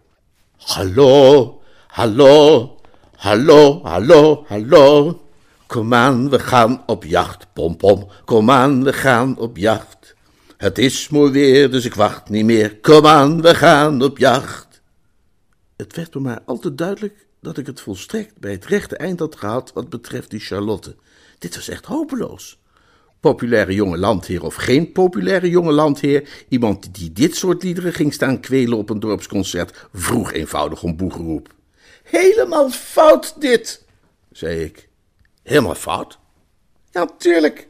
Hallo, 0.57 1.61
hallo, 1.87 2.77
hallo, 3.17 3.81
hallo, 3.83 4.45
hallo. 4.49 5.21
Kom 5.67 5.95
aan, 5.95 6.31
we 6.31 6.39
gaan 6.39 6.83
op 6.87 7.05
jacht, 7.05 7.47
pom 7.53 7.77
pom. 7.77 8.09
Kom 8.25 8.51
aan, 8.51 8.85
we 8.85 8.93
gaan 8.93 9.39
op 9.39 9.57
jacht. 9.57 10.16
Het 10.57 10.79
is 10.79 11.09
mooi 11.09 11.33
weer, 11.33 11.71
dus 11.71 11.85
ik 11.85 11.95
wacht 11.95 12.29
niet 12.29 12.45
meer. 12.45 12.77
Kom 12.77 13.07
aan, 13.07 13.43
we 13.43 13.55
gaan 13.55 14.03
op 14.03 14.19
jacht. 14.19 14.83
Het 15.77 15.97
werd 15.97 16.15
me 16.15 16.21
maar 16.21 16.41
al 16.45 16.59
te 16.59 16.75
duidelijk 16.75 17.27
dat 17.41 17.59
ik 17.59 17.67
het 17.67 17.81
volstrekt 17.81 18.39
bij 18.39 18.53
het 18.53 18.65
rechte 18.65 18.97
eind 18.97 19.19
had 19.19 19.37
gehad 19.37 19.73
wat 19.75 19.89
betreft 19.89 20.31
die 20.31 20.41
Charlotte. 20.41 20.97
Dit 21.39 21.55
was 21.55 21.69
echt 21.69 21.85
hopeloos 21.85 22.59
populaire 23.21 23.75
jonge 23.75 23.99
landheer 23.99 24.43
of 24.43 24.55
geen 24.55 24.93
populaire 24.93 25.49
jonge 25.49 25.73
landheer, 25.73 26.29
iemand 26.49 26.95
die 26.95 27.13
dit 27.13 27.37
soort 27.37 27.63
liederen 27.63 27.93
ging 27.93 28.13
staan 28.13 28.41
kwelen 28.41 28.79
op 28.79 28.91
een 28.91 29.01
dorpsconcert, 29.01 29.87
vroeg 29.93 30.33
eenvoudig 30.33 30.83
om 30.83 30.97
boegeroep. 30.97 31.55
Helemaal 32.03 32.71
fout 32.71 33.35
dit, 33.41 33.85
zei 34.33 34.61
ik. 34.61 34.89
Helemaal 35.43 35.75
fout? 35.75 36.19
Ja, 36.91 37.05
natuurlijk. 37.05 37.69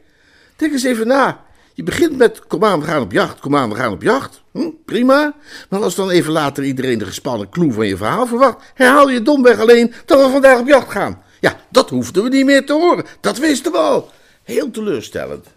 Denk 0.55 0.71
eens 0.71 0.83
even 0.83 1.07
na. 1.07 1.45
Je 1.77 1.83
begint 1.83 2.17
met, 2.17 2.47
kom 2.47 2.63
aan, 2.63 2.79
we 2.79 2.85
gaan 2.85 3.01
op 3.01 3.11
jacht, 3.11 3.39
kom 3.39 3.55
aan, 3.55 3.69
we 3.69 3.75
gaan 3.75 3.91
op 3.91 4.01
jacht. 4.01 4.41
Hm, 4.51 4.69
prima. 4.85 5.35
Maar 5.69 5.81
als 5.81 5.95
dan 5.95 6.09
even 6.09 6.31
later 6.31 6.63
iedereen 6.63 6.97
de 6.97 7.05
gespannen 7.05 7.49
kloe 7.49 7.73
van 7.73 7.87
je 7.87 7.97
verhaal 7.97 8.27
verwacht, 8.27 8.71
herhaal 8.73 9.09
je 9.09 9.21
domweg 9.21 9.59
alleen 9.59 9.93
dat 10.05 10.25
we 10.25 10.31
vandaag 10.31 10.59
op 10.59 10.67
jacht 10.67 10.91
gaan. 10.91 11.23
Ja, 11.39 11.59
dat 11.69 11.89
hoefden 11.89 12.23
we 12.23 12.29
niet 12.29 12.45
meer 12.45 12.65
te 12.65 12.73
horen. 12.73 13.05
Dat 13.21 13.37
wisten 13.37 13.71
we 13.71 13.77
al. 13.77 14.11
Heel 14.43 14.71
teleurstellend. 14.71 15.47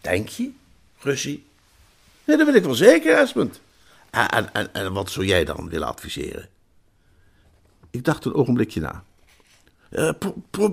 Denk 0.00 0.28
je, 0.28 0.50
Russie? 0.98 1.46
Nee, 2.24 2.36
dat 2.36 2.46
weet 2.46 2.56
ik 2.56 2.64
wel 2.64 2.74
zeker, 2.74 3.16
Esmond. 3.16 3.60
En, 4.10 4.52
en, 4.54 4.74
en 4.74 4.92
wat 4.92 5.10
zou 5.10 5.26
jij 5.26 5.44
dan 5.44 5.68
willen 5.68 5.88
adviseren? 5.88 6.48
Ik 7.90 8.04
dacht 8.04 8.24
een 8.24 8.34
ogenblikje 8.34 8.80
na. 8.80 9.04
Uh, 9.90 10.10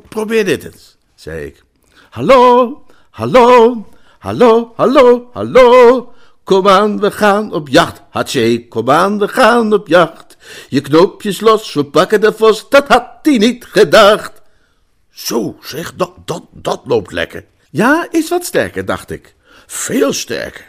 probeer 0.09 0.45
dit 0.45 0.63
eens, 0.63 0.97
zei 1.15 1.45
ik. 1.45 1.63
Hallo, 2.09 2.85
hallo, 3.09 3.85
hallo, 4.19 4.73
hallo, 4.75 5.29
hallo. 5.33 6.13
Kom 6.43 6.67
aan, 6.67 6.99
we 6.99 7.11
gaan 7.11 7.53
op 7.53 7.67
jacht. 7.67 8.01
Hatsé, 8.09 8.65
kom 8.69 8.89
aan, 8.89 9.19
we 9.19 9.27
gaan 9.27 9.73
op 9.73 9.87
jacht. 9.87 10.37
Je 10.69 10.81
knoopjes 10.81 11.39
los, 11.39 11.73
we 11.73 11.85
pakken 11.85 12.21
de 12.21 12.33
vos, 12.33 12.69
dat 12.69 12.87
had 12.87 13.07
hij 13.21 13.37
niet 13.37 13.65
gedacht. 13.65 14.41
Zo, 15.09 15.57
zeg, 15.61 15.95
dat, 15.95 16.11
dat, 16.25 16.43
dat 16.51 16.81
loopt 16.85 17.11
lekker. 17.11 17.45
Ja, 17.69 18.07
is 18.11 18.29
wat 18.29 18.45
sterker, 18.45 18.85
dacht 18.85 19.11
ik. 19.11 19.35
Veel 19.65 20.13
sterker. 20.13 20.65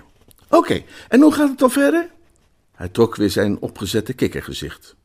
Oké, 0.48 0.82
en 1.08 1.20
hoe 1.20 1.32
gaat 1.32 1.48
het 1.48 1.58
dan 1.58 1.70
verder? 1.70 2.10
Hij 2.74 2.88
trok 2.88 3.16
weer 3.16 3.30
zijn 3.30 3.60
opgezette 3.60 4.12
kikkergezicht. 4.12 4.96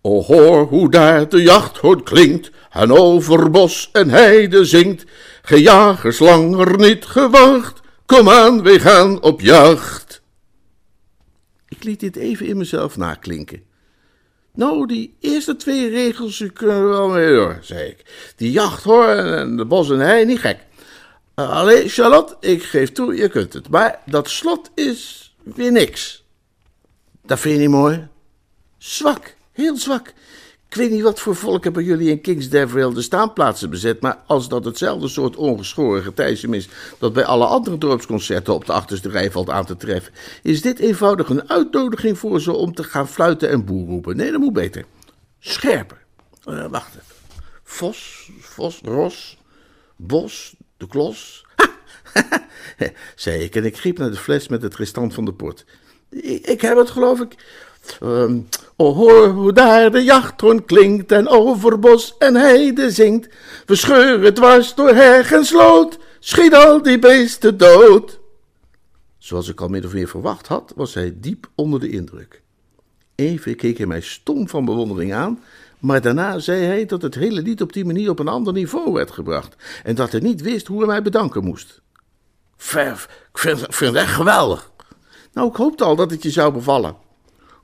O 0.00 0.22
hoor 0.22 0.66
hoe 0.66 0.90
daar 0.90 1.28
de 1.28 1.42
jachthoorn 1.42 2.02
klinkt, 2.02 2.50
en 2.70 2.92
over 2.92 3.50
bos 3.50 3.88
en 3.92 4.08
heide 4.08 4.64
zingt. 4.64 5.04
Gejagers 5.46 6.18
langer 6.18 6.78
niet 6.78 7.04
gewacht, 7.04 7.80
kom 8.06 8.28
aan, 8.28 8.62
wij 8.62 8.80
gaan 8.80 9.22
op 9.22 9.40
jacht. 9.40 10.22
Ik 11.68 11.84
liet 11.84 12.00
dit 12.00 12.16
even 12.16 12.46
in 12.46 12.56
mezelf 12.56 12.96
naklinken. 12.96 13.62
Nou, 14.54 14.86
die 14.86 15.16
eerste 15.20 15.56
twee 15.56 15.88
regels 15.88 16.44
kunnen 16.52 16.88
wel 16.88 17.08
mee 17.08 17.34
door, 17.34 17.58
zei 17.60 17.88
ik. 17.88 18.32
Die 18.36 18.50
jacht 18.50 18.82
hoor 18.84 19.08
en 19.08 19.56
de 19.56 19.64
bos 19.64 19.90
en 19.90 19.98
hei, 19.98 20.24
niet 20.24 20.38
gek. 20.38 20.58
Uh, 21.36 21.50
Allee, 21.50 21.88
Charlotte, 21.88 22.36
ik 22.40 22.62
geef 22.62 22.92
toe, 22.92 23.14
je 23.14 23.28
kunt 23.28 23.52
het. 23.52 23.68
Maar 23.68 24.00
dat 24.06 24.28
slot 24.30 24.70
is 24.74 25.34
weer 25.42 25.72
niks. 25.72 26.24
Dat 27.22 27.40
vind 27.40 27.54
je 27.54 27.60
niet 27.60 27.70
mooi? 27.70 28.08
Zwak, 28.78 29.34
heel 29.52 29.76
zwak. 29.76 30.12
Ik 30.74 30.80
weet 30.80 30.90
niet 30.90 31.02
wat 31.02 31.20
voor 31.20 31.36
volk 31.36 31.64
hebben 31.64 31.84
jullie 31.84 32.10
in 32.10 32.20
Kingsdeville 32.20 32.94
de 32.94 33.02
staanplaatsen 33.02 33.70
bezet, 33.70 34.00
maar 34.00 34.18
als 34.26 34.48
dat 34.48 34.64
hetzelfde 34.64 35.08
soort 35.08 35.36
ongeschoren 35.36 36.02
getijsem 36.02 36.54
is 36.54 36.68
dat 36.98 37.12
bij 37.12 37.24
alle 37.24 37.46
andere 37.46 37.78
dorpsconcerten 37.78 38.54
op 38.54 38.66
de 38.66 38.72
achterste 38.72 39.08
rij 39.08 39.30
valt 39.30 39.50
aan 39.50 39.64
te 39.64 39.76
treffen, 39.76 40.12
is 40.42 40.62
dit 40.62 40.78
eenvoudig 40.78 41.28
een 41.28 41.50
uitnodiging 41.50 42.18
voor 42.18 42.40
ze 42.40 42.52
om 42.52 42.74
te 42.74 42.82
gaan 42.82 43.08
fluiten 43.08 43.50
en 43.50 43.64
boer 43.64 43.86
roepen. 43.86 44.16
Nee, 44.16 44.30
dat 44.30 44.40
moet 44.40 44.52
beter. 44.52 44.84
Scherper. 45.38 46.04
Uh, 46.48 46.66
wacht 46.66 46.88
even. 46.88 47.14
Vos, 47.62 48.30
Vos, 48.40 48.80
Ros, 48.84 49.38
Bos, 49.96 50.54
de 50.76 50.86
Klos. 50.86 51.46
zei 53.14 53.42
ik 53.42 53.56
en 53.56 53.64
ik 53.64 53.78
greep 53.78 53.98
naar 53.98 54.10
de 54.10 54.16
fles 54.16 54.48
met 54.48 54.62
het 54.62 54.76
restant 54.76 55.14
van 55.14 55.24
de 55.24 55.34
port. 55.34 55.64
Ik 56.42 56.60
heb 56.60 56.76
het, 56.76 56.90
geloof 56.90 57.20
ik. 57.20 57.34
Oh, 58.76 58.96
hoor 58.96 59.28
hoe 59.28 59.52
daar 59.52 59.90
de 59.90 60.04
jachthoorn 60.04 60.64
klinkt 60.64 61.12
en 61.12 61.28
over 61.28 61.78
bos 61.78 62.14
en 62.18 62.34
heide 62.34 62.90
zingt. 62.90 63.28
Verscheur 63.66 64.22
het 64.22 64.34
dwars 64.34 64.74
door 64.74 64.94
heg 64.94 65.32
en 65.32 65.44
sloot, 65.44 65.98
schiet 66.18 66.54
al 66.54 66.82
die 66.82 66.98
beesten 66.98 67.56
dood. 67.56 68.20
Zoals 69.18 69.48
ik 69.48 69.60
al 69.60 69.68
min 69.68 69.84
of 69.84 69.92
meer 69.92 70.08
verwacht 70.08 70.46
had, 70.46 70.72
was 70.76 70.94
hij 70.94 71.14
diep 71.16 71.48
onder 71.54 71.80
de 71.80 71.88
indruk. 71.88 72.42
Even 73.14 73.56
keek 73.56 73.78
hij 73.78 73.86
mij 73.86 74.00
stom 74.00 74.48
van 74.48 74.64
bewondering 74.64 75.14
aan, 75.14 75.42
maar 75.78 76.00
daarna 76.00 76.38
zei 76.38 76.64
hij 76.64 76.86
dat 76.86 77.02
het 77.02 77.14
hele 77.14 77.42
lied 77.42 77.62
op 77.62 77.72
die 77.72 77.84
manier 77.84 78.10
op 78.10 78.18
een 78.18 78.28
ander 78.28 78.52
niveau 78.52 78.92
werd 78.92 79.10
gebracht 79.10 79.56
en 79.82 79.94
dat 79.94 80.12
hij 80.12 80.20
niet 80.20 80.40
wist 80.40 80.66
hoe 80.66 80.78
hij 80.78 80.86
mij 80.86 81.02
bedanken 81.02 81.44
moest. 81.44 81.80
Verf, 82.56 83.04
ik 83.32 83.38
vind, 83.38 83.58
vind 83.58 83.94
het 83.94 84.02
echt 84.02 84.14
geweldig. 84.14 84.70
Nou, 85.32 85.48
ik 85.48 85.56
hoopte 85.56 85.84
al 85.84 85.96
dat 85.96 86.10
het 86.10 86.22
je 86.22 86.30
zou 86.30 86.52
bevallen. 86.52 86.96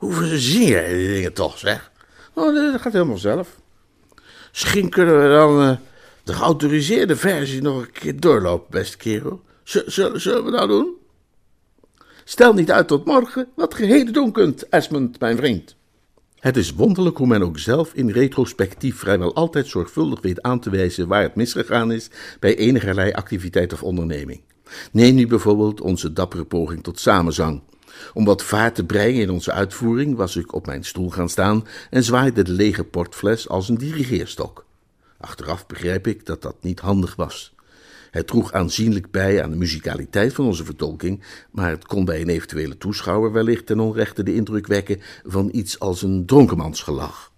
Hoe 0.01 0.39
zing 0.39 0.69
jij 0.69 0.95
die 0.95 1.09
dingen 1.09 1.33
toch, 1.33 1.59
zeg? 1.59 1.91
Oh, 2.35 2.55
dat 2.55 2.81
gaat 2.81 2.93
helemaal 2.93 3.19
zelf. 3.19 3.61
Misschien 4.51 4.89
kunnen 4.89 5.23
we 5.23 5.29
dan 5.29 5.63
uh, 5.63 5.77
de 6.25 6.33
geautoriseerde 6.33 7.17
versie 7.17 7.63
nog 7.63 7.81
een 7.81 7.93
keer 7.93 8.21
doorlopen, 8.21 8.71
beste 8.71 8.97
kerel. 8.97 9.41
zullen, 9.65 10.45
we 10.45 10.51
dat 10.51 10.69
doen? 10.69 10.95
Stel 12.25 12.53
niet 12.53 12.71
uit 12.71 12.89
tot 12.89 13.05
morgen 13.05 13.49
wat 13.57 13.75
je 13.79 13.85
heden 13.85 14.13
doen 14.13 14.33
kunt, 14.33 14.69
Esmond, 14.69 15.21
mijn 15.21 15.37
vriend. 15.37 15.77
Het 16.39 16.57
is 16.57 16.75
wonderlijk 16.75 17.17
hoe 17.17 17.27
men 17.27 17.43
ook 17.43 17.59
zelf 17.59 17.95
in 17.95 18.11
retrospectief 18.11 18.99
vrijwel 18.99 19.35
altijd 19.35 19.67
zorgvuldig 19.67 20.21
weet 20.21 20.43
aan 20.43 20.61
te 20.61 20.71
wijzen 20.71 21.09
waar 21.09 21.23
het 21.23 21.35
misgegaan 21.35 21.93
is 21.93 22.11
bij 22.39 22.57
enigerlei 22.57 23.13
activiteit 23.13 23.73
of 23.73 23.83
onderneming. 23.83 24.43
Neem 24.93 25.15
nu 25.15 25.27
bijvoorbeeld 25.27 25.81
onze 25.81 26.13
dappere 26.13 26.45
poging 26.45 26.83
tot 26.83 27.01
samenzang. 27.01 27.63
Om 28.15 28.25
wat 28.25 28.43
vaart 28.43 28.75
te 28.75 28.85
brengen 28.85 29.21
in 29.21 29.31
onze 29.31 29.53
uitvoering 29.53 30.17
was 30.17 30.37
ik 30.37 30.55
op 30.55 30.67
mijn 30.67 30.85
stoel 30.85 31.11
gaan 31.11 31.29
staan 31.29 31.67
en 31.91 32.05
zwaaide 32.05 32.43
de 32.43 32.53
lege 32.53 32.85
portfles 32.85 33.49
als 33.49 33.69
een 33.69 33.79
dirigeerstok. 33.79 34.65
Achteraf 35.19 35.67
begrijp 35.67 36.07
ik 36.07 36.27
dat 36.27 36.43
dat 36.43 36.57
niet 36.61 36.81
handig 36.81 37.17
was. 37.17 37.55
Het 38.11 38.27
droeg 38.27 38.53
aanzienlijk 38.53 39.11
bij 39.11 39.43
aan 39.43 39.51
de 39.51 39.57
muzikaliteit 39.57 40.33
van 40.33 40.45
onze 40.45 40.65
vertolking, 40.65 41.25
maar 41.51 41.71
het 41.71 41.87
kon 41.87 42.05
bij 42.05 42.21
een 42.21 42.29
eventuele 42.29 42.79
toeschouwer 42.79 43.33
wellicht 43.33 43.67
ten 43.67 43.81
onrechte 43.81 44.23
de 44.23 44.35
indruk 44.35 44.67
wekken 44.67 45.01
van 45.25 45.49
iets 45.53 45.79
als 45.79 46.03
een 46.03 46.27
dronkenmansgelach. 46.27 47.33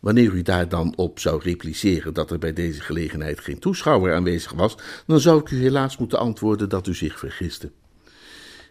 Wanneer 0.00 0.32
u 0.32 0.42
daar 0.42 0.68
dan 0.68 0.96
op 0.96 1.18
zou 1.18 1.42
repliceren 1.42 2.14
dat 2.14 2.30
er 2.30 2.38
bij 2.38 2.52
deze 2.52 2.80
gelegenheid 2.80 3.40
geen 3.40 3.58
toeschouwer 3.58 4.14
aanwezig 4.14 4.52
was, 4.52 4.76
dan 5.06 5.20
zou 5.20 5.40
ik 5.40 5.50
u 5.50 5.60
helaas 5.60 5.96
moeten 5.96 6.18
antwoorden 6.18 6.68
dat 6.68 6.86
u 6.86 6.94
zich 6.94 7.18
vergiste. 7.18 7.70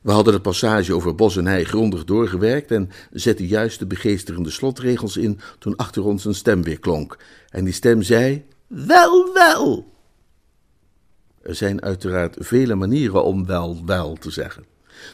We 0.04 0.12
hadden 0.12 0.34
de 0.34 0.40
passage 0.40 0.94
over 0.94 1.16
bos 1.16 1.38
en 1.38 1.48
hei 1.48 1.64
grondig 1.64 2.04
doorgewerkt 2.04 2.72
en 2.72 2.90
zetten 3.12 3.46
juist 3.46 3.80
de 3.80 3.86
begeesterende 3.86 4.50
slotregels 4.50 5.18
in 5.18 5.40
toen 5.60 5.76
achter 5.76 6.04
ons 6.04 6.26
een 6.26 6.36
stem 6.36 6.64
weer 6.64 6.80
klonk. 6.80 7.18
En 7.50 7.64
die 7.64 7.74
stem 7.74 8.02
zei: 8.02 8.46
Wel, 8.68 9.34
wel! 9.34 9.92
Er 11.42 11.56
zijn 11.56 11.82
uiteraard 11.82 12.36
vele 12.40 12.76
manieren 12.76 13.24
om 13.24 13.46
wel, 13.46 13.86
wel 13.86 14.16
te 14.16 14.32
zeggen. 14.32 14.66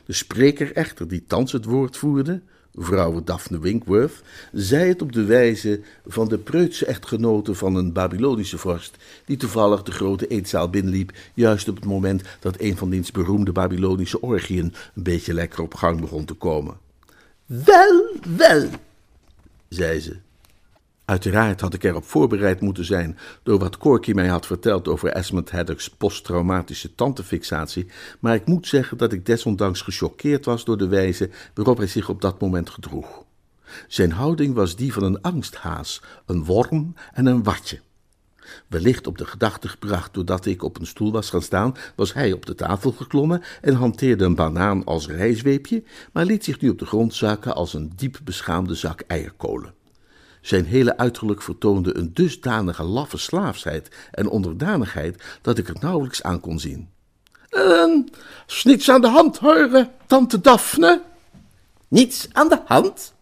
De 0.06 0.14
spreker 0.14 0.74
echter, 0.74 1.08
die 1.08 1.26
thans 1.28 1.52
het 1.52 1.66
woord 1.66 1.98
voerde, 1.98 2.42
vrouw 2.80 3.24
Daphne 3.24 3.60
Winkworth, 3.60 4.22
zei 4.52 4.88
het 4.88 5.02
op 5.02 5.12
de 5.12 5.24
wijze 5.24 5.82
van 6.08 6.28
de 6.28 6.38
preutse 6.38 6.86
echtgenote 6.86 7.54
van 7.54 7.76
een 7.76 7.94
Babylonische 7.94 8.58
vorst, 8.58 8.98
die 9.26 9.38
toevallig 9.38 9.84
de 9.84 9.92
grote 9.92 10.28
eetzaal 10.28 10.70
binnenliep, 10.70 11.12
juist 11.34 11.68
op 11.68 11.76
het 11.76 11.86
moment 11.86 12.22
dat 12.40 12.60
een 12.60 12.78
van 12.78 12.90
diens 12.90 13.12
beroemde 13.12 13.52
Babylonische 13.52 14.22
orgieën 14.22 14.74
een 14.96 15.04
beetje 15.04 15.34
lekker 15.34 15.62
op 15.62 15.74
gang 15.74 16.00
begon 16.00 16.26
te 16.26 16.34
komen. 16.34 16.78
Wel, 17.46 18.04
wel, 18.38 18.70
zei 19.70 20.00
ze. 20.00 20.16
Uiteraard 21.10 21.62
had 21.62 21.74
ik 21.74 21.84
erop 21.84 22.06
voorbereid 22.06 22.62
moeten 22.62 22.86
zijn 22.86 23.18
door 23.44 23.60
wat 23.60 23.78
Corky 23.78 24.12
mij 24.12 24.28
had 24.28 24.46
verteld 24.46 24.88
over 24.88 25.10
Esmond 25.10 25.52
Haddock's 25.52 25.90
posttraumatische 25.90 26.96
tandefixatie, 26.96 27.88
maar 28.20 28.36
ik 28.36 28.46
moet 28.46 28.68
zeggen 28.68 28.98
dat 28.98 29.14
ik 29.14 29.26
desondanks 29.26 29.82
gechoqueerd 29.82 30.46
was 30.46 30.66
door 30.66 30.78
de 30.78 30.88
wijze 30.88 31.30
waarop 31.54 31.78
hij 31.78 31.88
zich 31.88 32.10
op 32.10 32.22
dat 32.22 32.42
moment 32.42 32.70
gedroeg. 32.70 33.24
Zijn 33.88 34.12
houding 34.12 34.54
was 34.54 34.76
die 34.76 34.94
van 34.94 35.04
een 35.04 35.22
angsthaas, 35.22 36.02
een 36.26 36.46
worm 36.46 36.94
en 37.14 37.26
een 37.26 37.44
watje. 37.44 37.80
Wellicht 38.68 39.08
op 39.08 39.18
de 39.18 39.26
gedachte 39.26 39.68
gebracht 39.68 40.14
doordat 40.14 40.46
ik 40.46 40.64
op 40.64 40.80
een 40.80 40.88
stoel 40.88 41.12
was 41.12 41.30
gaan 41.30 41.42
staan, 41.42 41.76
was 41.96 42.14
hij 42.14 42.32
op 42.32 42.46
de 42.46 42.56
tafel 42.56 42.92
geklommen 42.92 43.42
en 43.62 43.74
hanteerde 43.74 44.26
een 44.26 44.36
banaan 44.36 44.84
als 44.84 45.08
rijzweepje, 45.08 45.84
maar 46.14 46.26
liet 46.26 46.44
zich 46.44 46.62
nu 46.62 46.70
op 46.70 46.80
de 46.80 46.86
grond 46.86 47.14
zakken 47.14 47.56
als 47.56 47.74
een 47.74 47.92
diep 47.96 48.20
beschaamde 48.24 48.76
zak 48.76 49.04
eierkolen. 49.08 49.78
Zijn 50.42 50.66
hele 50.66 50.98
uiterlijk 50.98 51.42
vertoonde 51.42 51.98
een 51.98 52.14
dusdanige 52.14 52.84
laffe 52.84 53.18
slaafsheid 53.18 53.90
en 54.12 54.30
onderdanigheid 54.30 55.24
dat 55.42 55.58
ik 55.58 55.68
er 55.68 55.78
nauwelijks 55.80 56.24
aan 56.24 56.40
kon 56.40 56.60
zien. 56.60 56.90
Uh, 57.52 58.06
is 58.48 58.64
niets 58.64 58.90
aan 58.90 59.02
de 59.02 59.08
hand, 59.08 59.38
hoor, 59.38 59.88
tante 60.08 60.42
Daphne? 60.42 61.02
Niets 61.88 62.28
aan 62.32 62.50
de 62.50 62.62
hand? 62.66 63.14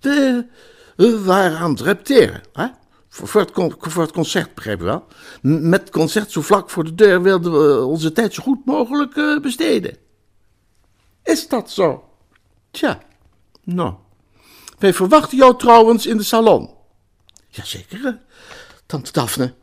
We, 0.00 0.46
we 0.96 1.24
waren 1.24 1.58
aan 1.58 1.70
het 1.70 1.80
repeteren, 1.80 2.42
hè? 2.52 2.66
Voor, 3.08 3.40
het, 3.40 3.50
voor 3.78 4.02
het 4.02 4.12
concert, 4.12 4.54
begrijp 4.54 4.78
je 4.78 4.84
wel? 4.84 5.06
Met 5.42 5.80
het 5.80 5.90
concert 5.90 6.30
zo 6.30 6.40
vlak 6.40 6.70
voor 6.70 6.84
de 6.84 6.94
deur 6.94 7.22
wilden 7.22 7.52
we 7.52 7.84
onze 7.84 8.12
tijd 8.12 8.34
zo 8.34 8.42
goed 8.42 8.64
mogelijk 8.64 9.16
uh, 9.16 9.40
besteden. 9.40 9.96
Is 11.22 11.48
dat 11.48 11.70
zo? 11.70 12.04
Tja, 12.70 13.00
nou. 13.64 13.94
Wij 14.80 14.94
verwachten 14.94 15.38
jou 15.38 15.58
trouwens 15.58 16.06
in 16.06 16.16
de 16.16 16.22
salon. 16.22 16.70
Jazeker, 17.48 18.18
tante 18.86 19.12
Daphne. 19.12 19.54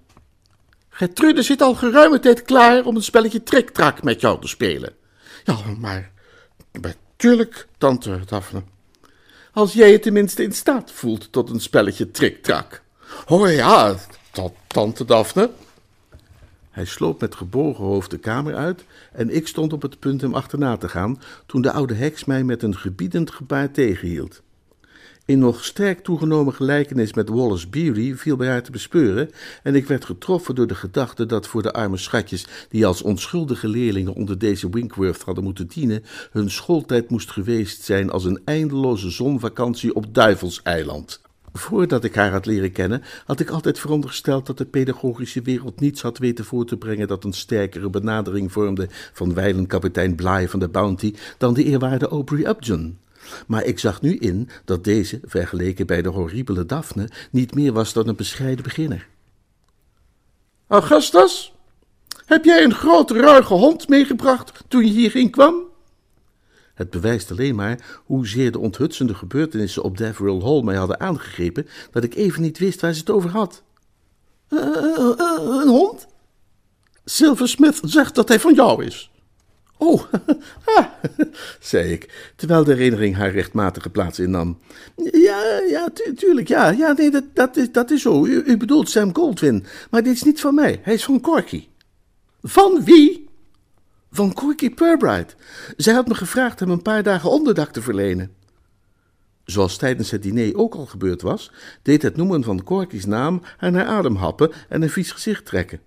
Gertrude 0.89 1.41
zit 1.41 1.61
al 1.61 1.73
geruime 1.75 2.19
tijd 2.19 2.41
klaar 2.41 2.85
om 2.85 2.95
een 2.95 3.03
spelletje 3.03 3.43
triktrak 3.43 4.03
met 4.03 4.21
jou 4.21 4.41
te 4.41 4.47
spelen. 4.47 4.95
Ja, 5.43 5.57
maar 5.77 6.11
natuurlijk, 6.71 7.67
tante 7.77 8.19
Daphne. 8.25 8.63
Als 9.51 9.73
jij 9.73 9.91
je 9.91 9.99
tenminste 9.99 10.43
in 10.43 10.53
staat 10.53 10.91
voelt 10.91 11.31
tot 11.31 11.49
een 11.49 11.59
spelletje 11.59 12.11
triktrak. 12.11 12.81
Oh 13.27 13.51
ja, 13.51 13.95
tante 14.67 15.05
Daphne. 15.05 15.49
Hij 16.69 16.85
sloop 16.85 17.21
met 17.21 17.35
gebogen 17.35 17.83
hoofd 17.83 18.11
de 18.11 18.17
kamer 18.17 18.55
uit 18.55 18.85
en 19.11 19.35
ik 19.35 19.47
stond 19.47 19.73
op 19.73 19.81
het 19.81 19.99
punt 19.99 20.21
hem 20.21 20.33
achterna 20.33 20.77
te 20.77 20.89
gaan 20.89 21.21
toen 21.45 21.61
de 21.61 21.71
oude 21.71 21.93
heks 21.93 22.25
mij 22.25 22.43
met 22.43 22.63
een 22.63 22.77
gebiedend 22.77 23.31
gebaar 23.31 23.71
tegenhield. 23.71 24.41
In 25.27 25.39
nog 25.39 25.63
sterk 25.63 25.99
toegenomen 25.99 26.53
gelijkenis 26.53 27.13
met 27.13 27.29
Wallace 27.29 27.69
Beery 27.69 28.15
viel 28.15 28.35
bij 28.35 28.47
haar 28.47 28.63
te 28.63 28.71
bespeuren, 28.71 29.29
en 29.63 29.75
ik 29.75 29.87
werd 29.87 30.05
getroffen 30.05 30.55
door 30.55 30.67
de 30.67 30.75
gedachte 30.75 31.25
dat 31.25 31.47
voor 31.47 31.61
de 31.61 31.73
arme 31.73 31.97
schatjes, 31.97 32.47
die 32.69 32.85
als 32.85 33.01
onschuldige 33.01 33.67
leerlingen 33.67 34.13
onder 34.13 34.37
deze 34.37 34.69
Winkworth 34.69 35.21
hadden 35.21 35.43
moeten 35.43 35.67
dienen, 35.67 36.03
hun 36.31 36.49
schooltijd 36.49 37.09
moest 37.09 37.31
geweest 37.31 37.83
zijn 37.83 38.09
als 38.09 38.25
een 38.25 38.41
eindeloze 38.45 39.09
zonvakantie 39.09 39.95
op 39.95 40.13
Duivelseiland. 40.13 41.21
Voordat 41.53 42.03
ik 42.03 42.15
haar 42.15 42.31
had 42.31 42.45
leren 42.45 42.71
kennen, 42.71 43.03
had 43.25 43.39
ik 43.39 43.49
altijd 43.49 43.79
verondersteld 43.79 44.45
dat 44.45 44.57
de 44.57 44.65
pedagogische 44.65 45.41
wereld 45.41 45.79
niets 45.79 46.01
had 46.01 46.17
weten 46.17 46.45
voor 46.45 46.65
te 46.65 46.77
brengen 46.77 47.07
dat 47.07 47.23
een 47.23 47.33
sterkere 47.33 47.89
benadering 47.89 48.51
vormde 48.51 48.87
van 49.13 49.33
wijlen 49.33 49.67
kapitein 49.67 50.17
van 50.49 50.59
de 50.59 50.69
Bounty 50.69 51.13
dan 51.37 51.53
de 51.53 51.63
eerwaarde 51.63 52.07
Aubrey 52.07 52.49
Upjohn. 52.49 52.97
Maar 53.47 53.63
ik 53.63 53.79
zag 53.79 54.01
nu 54.01 54.15
in 54.15 54.49
dat 54.65 54.83
deze, 54.83 55.19
vergeleken 55.23 55.87
bij 55.87 56.01
de 56.01 56.09
horribele 56.09 56.65
Daphne, 56.65 57.09
niet 57.31 57.55
meer 57.55 57.73
was 57.73 57.93
dan 57.93 58.07
een 58.07 58.15
bescheiden 58.15 58.63
beginner. 58.63 59.07
Augustus, 60.67 61.53
heb 62.25 62.45
jij 62.45 62.63
een 62.63 62.73
grote 62.73 63.13
ruige 63.13 63.53
hond 63.53 63.87
meegebracht 63.87 64.63
toen 64.67 64.85
je 64.85 64.91
hierheen 64.91 65.29
kwam? 65.29 65.65
Het 66.73 66.89
bewijst 66.89 67.31
alleen 67.31 67.55
maar 67.55 68.01
hoezeer 68.05 68.51
de 68.51 68.59
onthutsende 68.59 69.13
gebeurtenissen 69.13 69.83
op 69.83 69.97
Deverill 69.97 70.41
Hall 70.41 70.61
mij 70.61 70.75
hadden 70.75 70.99
aangegrepen, 70.99 71.67
dat 71.91 72.03
ik 72.03 72.15
even 72.15 72.41
niet 72.41 72.57
wist 72.57 72.81
waar 72.81 72.93
ze 72.93 72.99
het 72.99 73.09
over 73.09 73.29
had. 73.29 73.63
Uh, 74.49 74.59
uh, 74.59 75.61
een 75.61 75.67
hond? 75.67 76.07
Silver 77.05 77.47
Smith 77.47 77.79
zegt 77.83 78.15
dat 78.15 78.27
hij 78.27 78.39
van 78.39 78.53
jou 78.53 78.85
is. 78.85 79.11
Oh, 79.77 80.03
zei 81.59 81.91
ik, 81.91 82.31
terwijl 82.35 82.63
de 82.63 82.73
herinnering 82.73 83.15
haar 83.15 83.31
rechtmatige 83.31 83.89
plaats 83.89 84.19
innam. 84.19 84.57
Ja, 85.11 85.61
ja, 85.69 85.89
tuurlijk, 86.15 86.47
ja, 86.47 86.69
ja, 86.69 86.91
nee, 86.91 87.11
dat, 87.11 87.23
dat, 87.33 87.57
is, 87.57 87.71
dat 87.71 87.91
is 87.91 88.01
zo. 88.01 88.25
U, 88.25 88.43
u 88.45 88.57
bedoelt 88.57 88.89
Sam 88.89 89.15
Goldwyn, 89.15 89.65
maar 89.89 90.03
dit 90.03 90.13
is 90.13 90.23
niet 90.23 90.41
van 90.41 90.55
mij, 90.55 90.79
hij 90.83 90.93
is 90.93 91.03
van 91.03 91.21
Corky. 91.21 91.67
Van 92.41 92.83
wie? 92.83 93.29
Van 94.11 94.33
Corky 94.33 94.69
Purbright. 94.69 95.35
Zij 95.77 95.93
had 95.93 96.07
me 96.07 96.15
gevraagd 96.15 96.59
hem 96.59 96.69
een 96.69 96.81
paar 96.81 97.03
dagen 97.03 97.29
onderdak 97.29 97.71
te 97.71 97.81
verlenen. 97.81 98.35
Zoals 99.45 99.77
tijdens 99.77 100.11
het 100.11 100.23
diner 100.23 100.57
ook 100.57 100.75
al 100.75 100.85
gebeurd 100.85 101.21
was, 101.21 101.51
deed 101.81 102.01
het 102.01 102.15
noemen 102.15 102.43
van 102.43 102.63
Corky's 102.63 103.05
naam 103.05 103.41
haar 103.57 103.71
naar 103.71 103.85
adem 103.85 104.15
happen 104.15 104.51
en 104.69 104.81
een 104.81 104.89
vies 104.89 105.11
gezicht 105.11 105.45
trekken. 105.45 105.79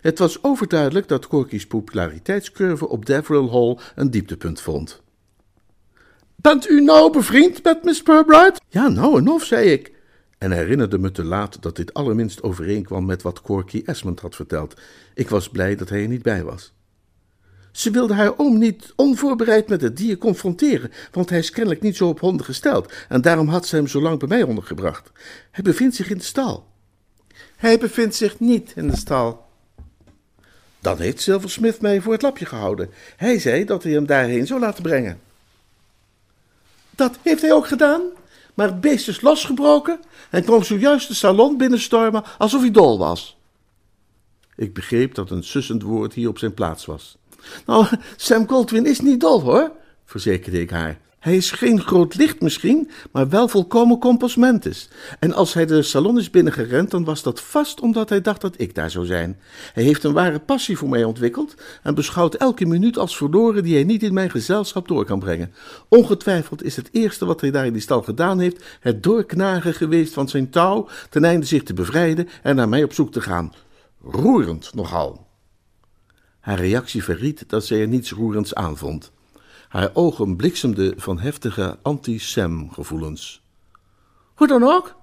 Het 0.00 0.18
was 0.18 0.42
overduidelijk 0.42 1.08
dat 1.08 1.26
Corky's 1.26 1.66
populariteitscurve 1.66 2.88
op 2.88 3.06
Deverill 3.06 3.48
Hall 3.48 3.78
een 3.94 4.10
dieptepunt 4.10 4.60
vond. 4.60 5.02
Bent 6.36 6.68
u 6.68 6.80
nou 6.80 7.12
bevriend 7.12 7.62
met 7.62 7.84
Miss 7.84 8.02
Purbright? 8.02 8.60
Ja, 8.68 8.88
nou 8.88 9.18
en 9.18 9.28
of, 9.28 9.44
zei 9.44 9.70
ik. 9.70 9.92
En 10.38 10.52
herinnerde 10.52 10.98
me 10.98 11.10
te 11.10 11.24
laat 11.24 11.62
dat 11.62 11.76
dit 11.76 11.94
allerminst 11.94 12.42
overeenkwam 12.42 13.04
met 13.04 13.22
wat 13.22 13.40
Corky 13.40 13.82
Esmond 13.84 14.20
had 14.20 14.34
verteld. 14.34 14.80
Ik 15.14 15.28
was 15.28 15.48
blij 15.48 15.76
dat 15.76 15.88
hij 15.88 16.02
er 16.02 16.08
niet 16.08 16.22
bij 16.22 16.44
was. 16.44 16.74
Ze 17.72 17.90
wilde 17.90 18.14
haar 18.14 18.38
oom 18.38 18.58
niet 18.58 18.92
onvoorbereid 18.96 19.68
met 19.68 19.80
het 19.80 19.96
dier 19.96 20.18
confronteren, 20.18 20.92
want 21.12 21.30
hij 21.30 21.38
is 21.38 21.50
kennelijk 21.50 21.82
niet 21.82 21.96
zo 21.96 22.08
op 22.08 22.20
honden 22.20 22.46
gesteld, 22.46 22.92
en 23.08 23.20
daarom 23.20 23.48
had 23.48 23.66
ze 23.66 23.76
hem 23.76 23.86
zo 23.86 24.00
lang 24.00 24.18
bij 24.18 24.28
mij 24.28 24.42
ondergebracht. 24.42 25.10
Hij 25.50 25.62
bevindt 25.62 25.94
zich 25.94 26.10
in 26.10 26.18
de 26.18 26.24
stal. 26.24 26.66
Hij 27.56 27.78
bevindt 27.78 28.14
zich 28.14 28.40
niet 28.40 28.72
in 28.76 28.88
de 28.88 28.96
stal. 28.96 29.45
Dan 30.86 31.00
heeft 31.00 31.20
Silversmith 31.20 31.80
mij 31.80 32.00
voor 32.00 32.12
het 32.12 32.22
lapje 32.22 32.46
gehouden. 32.46 32.90
Hij 33.16 33.38
zei 33.38 33.64
dat 33.64 33.82
hij 33.82 33.92
hem 33.92 34.06
daarheen 34.06 34.46
zou 34.46 34.60
laten 34.60 34.82
brengen. 34.82 35.20
Dat 36.90 37.18
heeft 37.22 37.42
hij 37.42 37.52
ook 37.52 37.66
gedaan, 37.66 38.02
maar 38.54 38.66
het 38.66 38.80
beest 38.80 39.08
is 39.08 39.20
losgebroken 39.20 40.00
en 40.30 40.44
kwam 40.44 40.62
zojuist 40.62 41.08
de 41.08 41.14
salon 41.14 41.56
binnenstormen 41.56 42.24
alsof 42.38 42.60
hij 42.60 42.70
dol 42.70 42.98
was. 42.98 43.36
Ik 44.56 44.74
begreep 44.74 45.14
dat 45.14 45.30
een 45.30 45.44
sussend 45.44 45.82
woord 45.82 46.12
hier 46.12 46.28
op 46.28 46.38
zijn 46.38 46.54
plaats 46.54 46.84
was. 46.84 47.16
Nou, 47.66 47.86
Sam 48.16 48.48
Goldwyn 48.48 48.86
is 48.86 49.00
niet 49.00 49.20
dol 49.20 49.40
hoor, 49.40 49.70
verzekerde 50.04 50.60
ik 50.60 50.70
haar. 50.70 51.00
Hij 51.18 51.36
is 51.36 51.50
geen 51.50 51.80
groot 51.80 52.14
licht 52.14 52.40
misschien, 52.40 52.90
maar 53.12 53.28
wel 53.28 53.48
volkomen 53.48 53.98
composmentis. 53.98 54.88
En 55.18 55.32
als 55.32 55.54
hij 55.54 55.66
de 55.66 55.82
salon 55.82 56.18
is 56.18 56.30
binnengerend, 56.30 56.90
dan 56.90 57.04
was 57.04 57.22
dat 57.22 57.40
vast 57.40 57.80
omdat 57.80 58.08
hij 58.08 58.20
dacht 58.20 58.40
dat 58.40 58.54
ik 58.60 58.74
daar 58.74 58.90
zou 58.90 59.06
zijn. 59.06 59.38
Hij 59.72 59.82
heeft 59.82 60.04
een 60.04 60.12
ware 60.12 60.38
passie 60.38 60.76
voor 60.76 60.88
mij 60.88 61.04
ontwikkeld 61.04 61.54
en 61.82 61.94
beschouwt 61.94 62.34
elke 62.34 62.66
minuut 62.66 62.98
als 62.98 63.16
verloren 63.16 63.62
die 63.62 63.74
hij 63.74 63.84
niet 63.84 64.02
in 64.02 64.14
mijn 64.14 64.30
gezelschap 64.30 64.88
door 64.88 65.04
kan 65.04 65.18
brengen. 65.18 65.52
Ongetwijfeld 65.88 66.62
is 66.62 66.76
het 66.76 66.88
eerste 66.92 67.24
wat 67.24 67.40
hij 67.40 67.50
daar 67.50 67.66
in 67.66 67.72
die 67.72 67.82
stal 67.82 68.02
gedaan 68.02 68.38
heeft, 68.38 68.64
het 68.80 69.02
doorknagen 69.02 69.74
geweest 69.74 70.12
van 70.12 70.28
zijn 70.28 70.50
touw, 70.50 70.88
ten 71.10 71.24
einde 71.24 71.46
zich 71.46 71.62
te 71.62 71.74
bevrijden 71.74 72.28
en 72.42 72.56
naar 72.56 72.68
mij 72.68 72.82
op 72.82 72.92
zoek 72.92 73.12
te 73.12 73.20
gaan. 73.20 73.52
Roerend 74.02 74.74
nogal. 74.74 75.26
Haar 76.40 76.58
reactie 76.58 77.04
verried 77.04 77.44
dat 77.46 77.64
zij 77.64 77.80
er 77.80 77.88
niets 77.88 78.10
roerends 78.10 78.54
aan 78.54 78.76
vond. 78.76 79.14
Haar 79.76 79.90
ogen 79.92 80.36
bliksemden 80.36 80.94
van 80.96 81.18
heftige 81.18 81.78
anti-Sam-gevoelens. 81.82 83.42
Hoe 84.34 84.46
dan 84.46 84.62
ook, 84.62 84.96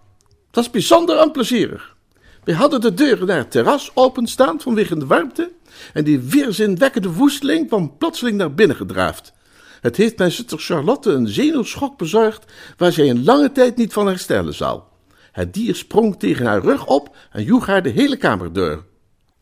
dat 0.51 0.63
is 0.63 0.69
bijzonder 0.69 1.21
onplezierig. 1.23 1.95
We 2.43 2.53
hadden 2.53 2.81
de 2.81 2.93
deuren 2.93 3.27
naar 3.27 3.37
het 3.37 3.51
terras 3.51 3.91
openstaan 3.93 4.61
vanwege 4.61 4.97
de 4.97 5.05
warmte 5.05 5.51
en 5.93 6.03
die 6.03 6.19
weerzinwekkende 6.19 7.11
woesteling 7.13 7.67
kwam 7.67 7.97
plotseling 7.97 8.37
naar 8.37 8.53
binnen 8.53 8.75
gedraafd. 8.75 9.33
Het 9.81 9.97
heeft 9.97 10.17
mijn 10.17 10.31
zuster 10.31 10.59
Charlotte 10.59 11.11
een 11.11 11.27
zenuwschok 11.27 11.97
bezorgd 11.97 12.51
waar 12.77 12.91
zij 12.91 13.09
een 13.09 13.23
lange 13.23 13.51
tijd 13.51 13.77
niet 13.77 13.93
van 13.93 14.07
herstellen 14.07 14.53
zal. 14.53 14.87
Het 15.31 15.53
dier 15.53 15.75
sprong 15.75 16.19
tegen 16.19 16.45
haar 16.45 16.61
rug 16.61 16.85
op 16.85 17.15
en 17.31 17.43
joeg 17.43 17.65
haar 17.65 17.83
de 17.83 17.89
hele 17.89 18.17
kamer 18.17 18.53
door. 18.53 18.83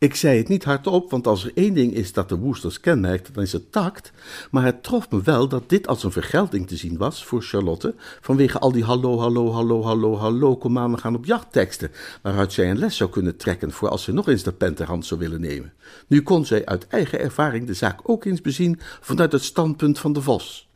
Ik 0.02 0.16
zei 0.16 0.38
het 0.38 0.48
niet 0.48 0.64
hardop, 0.64 1.12
want 1.12 1.28
als 1.28 1.44
er 1.44 1.52
één 1.56 1.74
ding 1.74 1.94
is 1.94 2.14
dat 2.14 2.30
de 2.30 2.38
Woesters 2.38 2.80
kenmerkt, 2.80 3.34
dan 3.34 3.44
is 3.44 3.52
het 3.52 3.72
tact. 3.72 4.12
Maar 4.52 4.66
het 4.66 4.84
trof 4.84 5.10
me 5.10 5.22
wel 5.22 5.48
dat 5.48 5.70
dit 5.70 5.88
als 5.88 6.04
een 6.04 6.12
vergelding 6.12 6.68
te 6.68 6.76
zien 6.76 6.98
was 6.98 7.26
voor 7.26 7.42
Charlotte, 7.42 7.96
vanwege 8.22 8.60
al 8.60 8.72
die 8.72 8.84
hallo, 8.84 9.20
hallo, 9.20 9.52
hallo, 9.52 9.84
hallo, 9.84 10.18
hallo, 10.18 10.56
kom 10.56 10.92
we 10.92 10.98
gaan 10.98 11.16
op 11.16 11.26
jacht 11.26 11.52
teksten, 11.52 11.92
waaruit 12.22 12.54
zij 12.54 12.70
een 12.70 12.78
les 12.78 12.98
zou 12.98 13.10
kunnen 13.10 13.38
trekken 13.38 13.72
voor 13.72 13.90
als 13.90 14.04
ze 14.04 14.12
nog 14.12 14.28
eens 14.28 14.44
de 14.44 14.52
pen 14.52 15.04
zou 15.04 15.20
willen 15.20 15.42
nemen. 15.42 15.74
Nu 16.08 16.22
kon 16.22 16.46
zij 16.46 16.66
uit 16.66 16.88
eigen 16.88 17.20
ervaring 17.20 17.68
de 17.68 17.74
zaak 17.74 18.00
ook 18.04 18.26
eens 18.26 18.42
bezien 18.42 18.80
vanuit 19.02 19.32
het 19.32 19.44
standpunt 19.44 20.00
van 20.00 20.14
de 20.14 20.22
vos. 20.22 20.70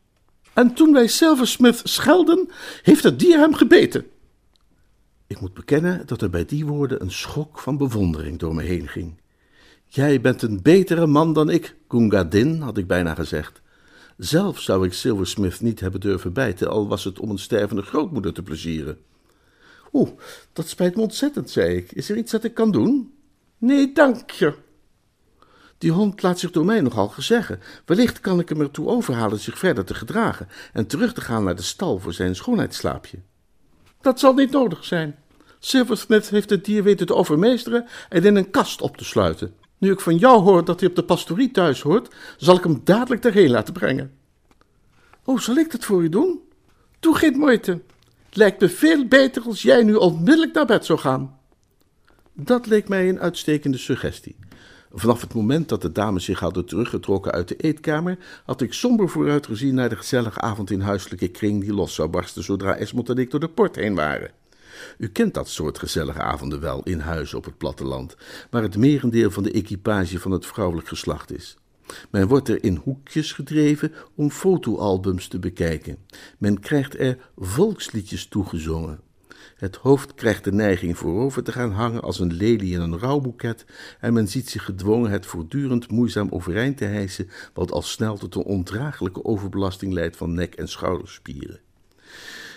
En 0.53 0.73
toen 0.73 0.93
wij 0.93 1.07
Silversmith 1.07 1.81
schelden, 1.83 2.49
heeft 2.81 3.03
het 3.03 3.19
dier 3.19 3.38
hem 3.38 3.53
gebeten. 3.53 4.05
Ik 5.27 5.41
moet 5.41 5.53
bekennen 5.53 6.07
dat 6.07 6.21
er 6.21 6.29
bij 6.29 6.45
die 6.45 6.65
woorden 6.65 7.01
een 7.01 7.11
schok 7.11 7.59
van 7.59 7.77
bewondering 7.77 8.39
door 8.39 8.55
me 8.55 8.63
heen 8.63 8.88
ging. 8.88 9.19
Jij 9.85 10.21
bent 10.21 10.41
een 10.41 10.61
betere 10.61 11.07
man 11.07 11.33
dan 11.33 11.49
ik, 11.49 11.75
Gungadin, 11.88 12.61
had 12.61 12.77
ik 12.77 12.88
bijna 12.88 13.15
gezegd. 13.15 13.61
Zelf 14.17 14.59
zou 14.59 14.85
ik 14.85 14.93
Silversmith 14.93 15.61
niet 15.61 15.79
hebben 15.79 15.99
durven 15.99 16.33
bijten, 16.33 16.69
al 16.69 16.88
was 16.88 17.03
het 17.03 17.19
om 17.19 17.29
een 17.29 17.38
stervende 17.39 17.81
grootmoeder 17.81 18.33
te 18.33 18.43
plezieren. 18.43 18.97
Oeh, 19.93 20.09
dat 20.53 20.67
spijt 20.67 20.95
me 20.95 21.01
ontzettend, 21.01 21.49
zei 21.49 21.75
ik. 21.75 21.91
Is 21.91 22.09
er 22.09 22.17
iets 22.17 22.31
dat 22.31 22.43
ik 22.43 22.53
kan 22.53 22.71
doen? 22.71 23.13
Nee, 23.57 23.93
dank 23.93 24.31
je. 24.31 24.53
Die 25.77 25.91
hond 25.91 26.21
laat 26.21 26.39
zich 26.39 26.51
door 26.51 26.65
mij 26.65 26.81
nogal 26.81 27.07
gezeggen. 27.07 27.59
Wellicht 27.85 28.19
kan 28.19 28.39
ik 28.39 28.49
hem 28.49 28.61
ertoe 28.61 28.88
overhalen 28.88 29.39
zich 29.39 29.57
verder 29.57 29.85
te 29.85 29.93
gedragen 29.93 30.47
en 30.73 30.88
terug 30.88 31.13
te 31.13 31.21
gaan 31.21 31.43
naar 31.43 31.55
de 31.55 31.61
stal 31.61 31.99
voor 31.99 32.13
zijn 32.13 32.35
schoonheidsslaapje. 32.35 33.17
Dat 34.05 34.19
zal 34.19 34.33
niet 34.33 34.51
nodig 34.51 34.85
zijn. 34.85 35.15
Silversmith 35.59 36.29
heeft 36.29 36.49
het 36.49 36.65
dier 36.65 36.83
weten 36.83 37.05
te 37.05 37.15
overmeesteren 37.15 37.87
en 38.09 38.23
in 38.23 38.35
een 38.35 38.49
kast 38.49 38.81
op 38.81 38.97
te 38.97 39.03
sluiten. 39.03 39.53
Nu 39.77 39.91
ik 39.91 39.99
van 39.99 40.17
jou 40.17 40.41
hoor 40.41 40.65
dat 40.65 40.79
hij 40.79 40.89
op 40.89 40.95
de 40.95 41.03
pastorie 41.03 41.51
thuis 41.51 41.81
hoort, 41.81 42.13
zal 42.37 42.55
ik 42.55 42.63
hem 42.63 42.81
dadelijk 42.83 43.21
daarheen 43.21 43.49
laten 43.49 43.73
brengen. 43.73 44.17
Oh, 45.23 45.39
zal 45.39 45.55
ik 45.55 45.71
dat 45.71 45.85
voor 45.85 46.03
u 46.03 46.09
doen? 46.09 46.39
Doe 46.99 47.15
geen 47.15 47.37
moeite. 47.37 47.71
Het 48.25 48.35
lijkt 48.35 48.61
me 48.61 48.69
veel 48.69 49.07
beter 49.07 49.43
als 49.43 49.61
jij 49.61 49.83
nu 49.83 49.95
onmiddellijk 49.95 50.53
naar 50.53 50.65
bed 50.65 50.85
zou 50.85 50.99
gaan. 50.99 51.39
Dat 52.33 52.65
leek 52.65 52.87
mij 52.87 53.09
een 53.09 53.19
uitstekende 53.19 53.77
suggestie. 53.77 54.35
Vanaf 54.97 55.21
het 55.21 55.34
moment 55.34 55.69
dat 55.69 55.81
de 55.81 55.91
dames 55.91 56.23
zich 56.23 56.39
hadden 56.39 56.65
teruggetrokken 56.65 57.31
uit 57.31 57.47
de 57.47 57.55
eetkamer, 57.55 58.17
had 58.45 58.62
ik 58.62 58.73
somber 58.73 59.10
vooruitgezien 59.10 59.75
naar 59.75 59.89
de 59.89 59.95
gezellige 59.95 60.39
avond 60.39 60.71
in 60.71 60.81
huiselijke 60.81 61.27
kring 61.27 61.62
die 61.62 61.73
los 61.73 61.95
zou 61.95 62.10
barsten 62.10 62.43
zodra 62.43 62.75
Esmond 62.75 63.10
en 63.10 63.17
ik 63.17 63.31
door 63.31 63.39
de 63.39 63.49
port 63.49 63.75
heen 63.75 63.95
waren. 63.95 64.31
U 64.97 65.08
kent 65.08 65.34
dat 65.34 65.49
soort 65.49 65.79
gezellige 65.79 66.21
avonden 66.21 66.60
wel 66.60 66.84
in 66.84 66.99
huis 66.99 67.34
op 67.34 67.45
het 67.45 67.58
platteland, 67.58 68.15
waar 68.49 68.62
het 68.62 68.77
merendeel 68.77 69.31
van 69.31 69.43
de 69.43 69.51
equipage 69.51 70.19
van 70.19 70.31
het 70.31 70.45
vrouwelijk 70.45 70.88
geslacht 70.88 71.31
is. 71.31 71.58
Men 72.10 72.27
wordt 72.27 72.49
er 72.49 72.63
in 72.63 72.75
hoekjes 72.75 73.31
gedreven 73.31 73.93
om 74.15 74.31
fotoalbums 74.31 75.27
te 75.27 75.39
bekijken. 75.39 75.97
Men 76.38 76.60
krijgt 76.60 76.99
er 76.99 77.17
volksliedjes 77.38 78.27
toegezongen. 78.27 78.99
Het 79.55 79.75
hoofd 79.75 80.13
krijgt 80.13 80.43
de 80.43 80.51
neiging 80.51 80.97
voorover 80.97 81.43
te 81.43 81.51
gaan 81.51 81.71
hangen 81.71 82.01
als 82.01 82.19
een 82.19 82.33
lelie 82.33 82.73
in 82.73 82.81
een 82.81 82.99
rouwboeket 82.99 83.65
en 83.99 84.13
men 84.13 84.27
ziet 84.27 84.49
zich 84.49 84.65
gedwongen 84.65 85.11
het 85.11 85.25
voortdurend 85.25 85.91
moeizaam 85.91 86.27
overeind 86.29 86.77
te 86.77 86.85
hijsen, 86.85 87.29
wat 87.53 87.71
al 87.71 87.81
snel 87.81 88.17
tot 88.17 88.35
een 88.35 88.43
ondraaglijke 88.43 89.23
overbelasting 89.25 89.93
leidt 89.93 90.17
van 90.17 90.33
nek- 90.33 90.55
en 90.55 90.67
schouderspieren. 90.67 91.59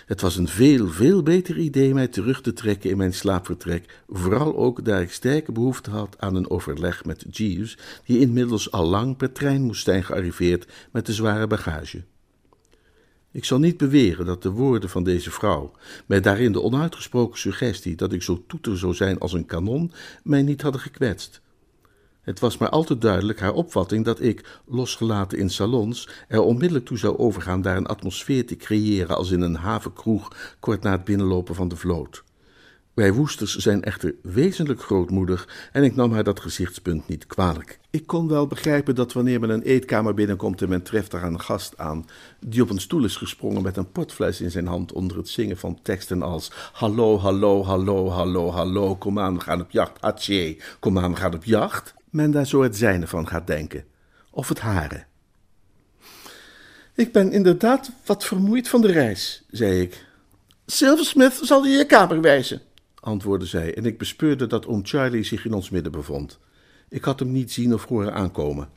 Het 0.06 0.20
was 0.20 0.37
een 0.37 0.48
veel, 0.48 0.88
veel 0.88 1.22
beter 1.22 1.58
idee 1.58 1.94
mij 1.94 2.08
terug 2.08 2.40
te 2.40 2.52
trekken 2.52 2.90
in 2.90 2.96
mijn 2.96 3.14
slaapvertrek, 3.14 4.02
vooral 4.08 4.56
ook 4.56 4.84
daar 4.84 5.02
ik 5.02 5.12
sterke 5.12 5.52
behoefte 5.52 5.90
had 5.90 6.16
aan 6.18 6.34
een 6.34 6.50
overleg 6.50 7.04
met 7.04 7.24
Jeeves, 7.30 7.78
die 8.04 8.18
inmiddels 8.18 8.70
al 8.72 8.87
lang 8.87 9.16
per 9.16 9.32
trein 9.32 9.62
moest 9.62 9.84
zijn 9.84 10.04
gearriveerd 10.04 10.88
met 10.92 11.06
de 11.06 11.12
zware 11.12 11.46
bagage. 11.46 12.02
Ik 13.38 13.44
zal 13.44 13.59
niet 13.59 13.77
beweren 13.77 14.27
dat 14.27 14.42
de 14.42 14.51
woorden 14.51 14.90
van 14.90 15.05
deze 15.05 15.31
vrouw, 15.31 15.72
met 16.07 16.24
daarin 16.24 16.53
de 16.53 16.62
onuitgesproken 16.62 17.38
suggestie 17.38 17.96
dat 17.96 18.12
ik 18.12 18.22
zo 18.22 18.44
toeter 18.46 18.79
zou 18.79 18.94
zijn 18.94 19.18
als 19.18 19.33
een 19.33 19.46
kanon, 19.46 19.92
mij 20.22 20.42
niet 20.42 20.62
hadden 20.62 20.81
gekwetst. 20.81 21.40
Het 22.20 22.40
was 22.40 22.59
maar 22.59 22.68
al 22.68 22.85
te 22.85 22.98
duidelijk 22.98 23.40
haar 23.40 23.53
opvatting 23.53 24.05
dat 24.05 24.20
ik, 24.20 24.61
losgelaten 24.66 25.38
in 25.38 25.51
salons, 25.51 26.09
er 26.29 26.40
onmiddellijk 26.40 26.87
toe 26.87 26.98
zou 26.98 27.18
overgaan 27.18 27.62
daar 27.62 27.77
een 27.77 27.87
atmosfeer 27.87 28.46
te 28.46 28.57
creëren 28.57 29.16
als 29.16 29.31
in 29.31 29.40
een 29.40 29.57
havenkroeg 29.57 30.57
kort 30.61 30.83
na 30.83 30.90
het 30.90 31.05
binnenlopen 31.05 31.55
van 31.55 31.68
de 31.68 31.77
vloot. 31.77 32.24
Wij 32.98 33.12
Woesters 33.12 33.56
zijn 33.56 33.82
echter 33.82 34.14
wezenlijk 34.22 34.82
grootmoedig 34.82 35.48
en 35.72 35.82
ik 35.82 35.96
nam 35.96 36.12
haar 36.12 36.24
dat 36.24 36.40
gezichtspunt 36.40 37.08
niet 37.08 37.26
kwalijk. 37.26 37.78
Ik 37.90 38.06
kon 38.06 38.28
wel 38.28 38.46
begrijpen 38.46 38.94
dat 38.94 39.12
wanneer 39.12 39.40
men 39.40 39.50
een 39.50 39.62
eetkamer 39.62 40.14
binnenkomt 40.14 40.62
en 40.62 40.68
men 40.68 40.82
treft 40.82 41.11
daar 41.11 41.22
een 41.22 41.40
gast 41.40 41.78
aan, 41.78 42.06
die 42.40 42.62
op 42.62 42.70
een 42.70 42.80
stoel 42.80 43.04
is 43.04 43.16
gesprongen 43.16 43.62
met 43.62 43.76
een 43.76 43.92
potfles 43.92 44.40
in 44.40 44.50
zijn 44.50 44.66
hand 44.66 44.92
onder 44.92 45.16
het 45.16 45.28
zingen 45.28 45.56
van 45.56 45.78
teksten 45.82 46.22
als 46.22 46.50
Hallo, 46.72 47.18
hallo, 47.18 47.64
hallo, 47.64 48.08
hallo, 48.11 48.50
hallo, 48.50 48.96
kom 48.96 49.18
aan, 49.18 49.34
we 49.34 49.40
gaan 49.40 49.61
op 49.61 49.70
jacht, 49.70 50.00
atje, 50.00 50.56
kom 50.80 50.98
aan, 50.98 51.11
we 51.11 51.16
gaan 51.16 51.34
op 51.34 51.44
jacht, 51.44 51.94
men 52.11 52.30
daar 52.30 52.46
zo 52.46 52.62
het 52.62 52.76
zijne 52.76 53.06
van 53.06 53.28
gaat 53.28 53.46
denken. 53.46 53.84
Of 54.30 54.48
het 54.48 54.61
hare. 54.61 55.04
Ik 56.94 57.12
ben 57.12 57.32
inderdaad 57.32 57.90
wat 58.06 58.24
vermoeid 58.24 58.68
van 58.68 58.80
de 58.80 58.92
reis, 58.92 59.44
zei 59.50 59.80
ik. 59.80 60.06
Silversmith 60.66 61.40
zal 61.42 61.64
je 61.64 61.76
je 61.76 61.87
kamer 61.87 62.20
wijzen 62.20 62.66
antwoordde 63.00 63.46
zij, 63.46 63.74
en 63.74 63.84
ik 63.84 63.98
bespeurde 63.98 64.46
dat 64.46 64.66
oom 64.66 64.80
Charlie 64.87 65.24
zich 65.24 65.44
in 65.44 65.52
ons 65.52 65.70
midden 65.70 65.92
bevond. 65.92 66.38
Ik 66.88 67.04
had 67.04 67.18
hem 67.18 67.32
niet 67.32 67.52
zien 67.52 67.74
of 67.74 67.84
horen 67.84 68.14
aankomen. 68.14 68.68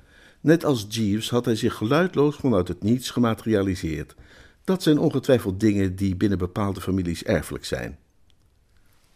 Net 0.41 0.65
als 0.65 0.85
Jeeves 0.89 1.29
had 1.29 1.45
hij 1.45 1.55
zich 1.55 1.73
geluidloos 1.73 2.35
vanuit 2.35 2.67
het 2.67 2.83
niets 2.83 3.09
gematerialiseerd. 3.09 4.15
Dat 4.63 4.83
zijn 4.83 4.97
ongetwijfeld 4.97 5.59
dingen 5.59 5.95
die 5.95 6.15
binnen 6.15 6.37
bepaalde 6.37 6.81
families 6.81 7.23
erfelijk 7.23 7.65
zijn. 7.65 7.97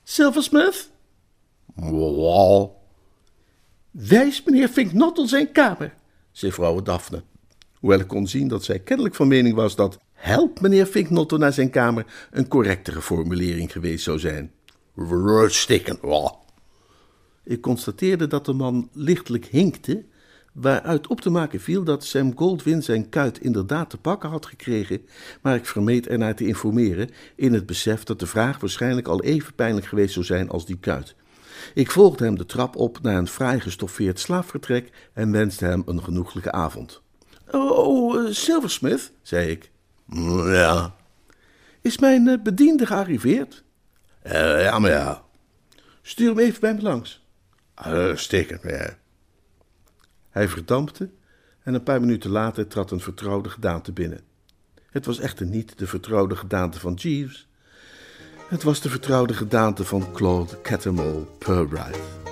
Silversmith? 0.04 0.92
Wal. 1.76 2.84
Wijs 3.92 4.44
meneer 4.44 4.68
Finknottel 4.68 5.28
zijn 5.28 5.52
kamer, 5.52 5.94
zei 6.32 6.52
vrouw 6.52 6.82
Daphne. 6.82 7.24
Hoewel 7.74 8.00
ik 8.00 8.08
kon 8.08 8.28
zien 8.28 8.48
dat 8.48 8.64
zij 8.64 8.80
kennelijk 8.80 9.16
van 9.16 9.28
mening 9.28 9.56
was 9.56 9.76
dat 9.76 10.00
help 10.14 10.62
meneer 10.62 10.86
Finknotter 10.86 11.40
naar 11.40 11.54
zijn 11.54 11.70
kamer 11.70 12.06
een 12.32 12.48
correctere 12.48 13.02
formulering 13.02 13.72
geweest 13.72 14.04
zou 14.04 14.20
zijn. 14.20 14.52
Oh. 16.02 16.32
Ik 17.44 17.62
constateerde 17.62 18.28
dat 18.28 18.46
de 18.46 18.54
man 18.54 18.90
lichtelijk 18.94 19.46
hinkte, 19.46 20.06
waaruit 20.54 21.08
op 21.08 21.22
te 21.22 21.30
maken 21.30 21.60
viel 21.60 21.84
dat 21.84 22.04
Sam 22.04 22.38
Goldwyn 22.38 22.84
zijn 22.84 23.10
kuit 23.10 23.40
inderdaad 23.40 23.90
te 23.90 23.98
pakken 23.98 24.30
had 24.30 24.46
gekregen, 24.46 25.06
maar 25.42 25.56
ik 25.56 25.66
vermeed 25.66 26.08
ernaar 26.08 26.36
te 26.36 26.48
informeren 26.48 27.10
in 27.36 27.54
het 27.54 27.66
besef 27.66 28.04
dat 28.04 28.20
de 28.20 28.28
vraag 28.28 28.60
waarschijnlijk 28.60 29.08
al 29.08 29.24
even 29.24 29.54
pijnlijk 29.54 29.86
geweest 29.86 30.14
zou 30.14 30.26
zijn 30.26 30.50
als 30.50 30.66
die 30.66 30.78
kuit. 30.80 31.16
Ik 31.74 31.92
volgde 31.92 32.24
hem 32.24 32.38
de 32.38 32.46
trap 32.46 32.76
op 32.76 33.02
naar 33.02 33.18
een 33.18 33.28
fraai 33.28 33.60
gestoffeerd 33.60 34.20
slaapvertrek 34.20 34.92
en 35.14 35.32
wenste 35.32 35.66
hem 35.66 35.84
een 35.86 36.04
genoeglijke 36.04 36.52
avond. 36.52 37.02
Oh, 37.52 38.16
uh, 38.16 38.32
Silversmith, 38.32 39.12
zei 39.22 39.50
ik. 39.50 39.72
Ja. 40.46 40.96
Is 41.82 41.98
mijn 41.98 42.28
eh, 42.28 42.42
bediende 42.44 42.86
gearriveerd? 42.86 43.64
Eh, 44.26 44.64
ja, 44.64 44.80
maar 44.80 44.92
ja. 44.92 45.24
Stuur 46.02 46.28
hem 46.28 46.40
even 46.40 46.60
bij 46.60 46.74
me 46.74 46.82
langs. 46.82 47.26
Uh, 47.88 48.16
Stikken, 48.16 48.60
ja. 48.64 48.98
Hij 50.30 50.48
verdampte 50.48 51.10
en 51.64 51.74
een 51.74 51.84
paar 51.84 52.00
minuten 52.00 52.30
later 52.30 52.68
trad 52.68 52.92
een 52.92 53.00
vertrouwde 53.00 53.50
gedaante 53.50 53.92
binnen. 53.92 54.20
Het 54.90 55.06
was 55.06 55.20
echter 55.20 55.46
niet 55.46 55.78
de 55.78 55.88
vertrouwde 55.88 56.36
gedaante 56.36 56.80
van 56.80 56.94
Jeeves. 56.94 57.48
Het 58.48 58.64
was 58.64 58.82
de 58.82 58.90
vertrouwde 58.90 59.34
gedaante 59.34 59.84
van 59.84 60.12
Claude 60.12 60.62
Catamol 60.62 61.28
Purbright. 61.40 62.25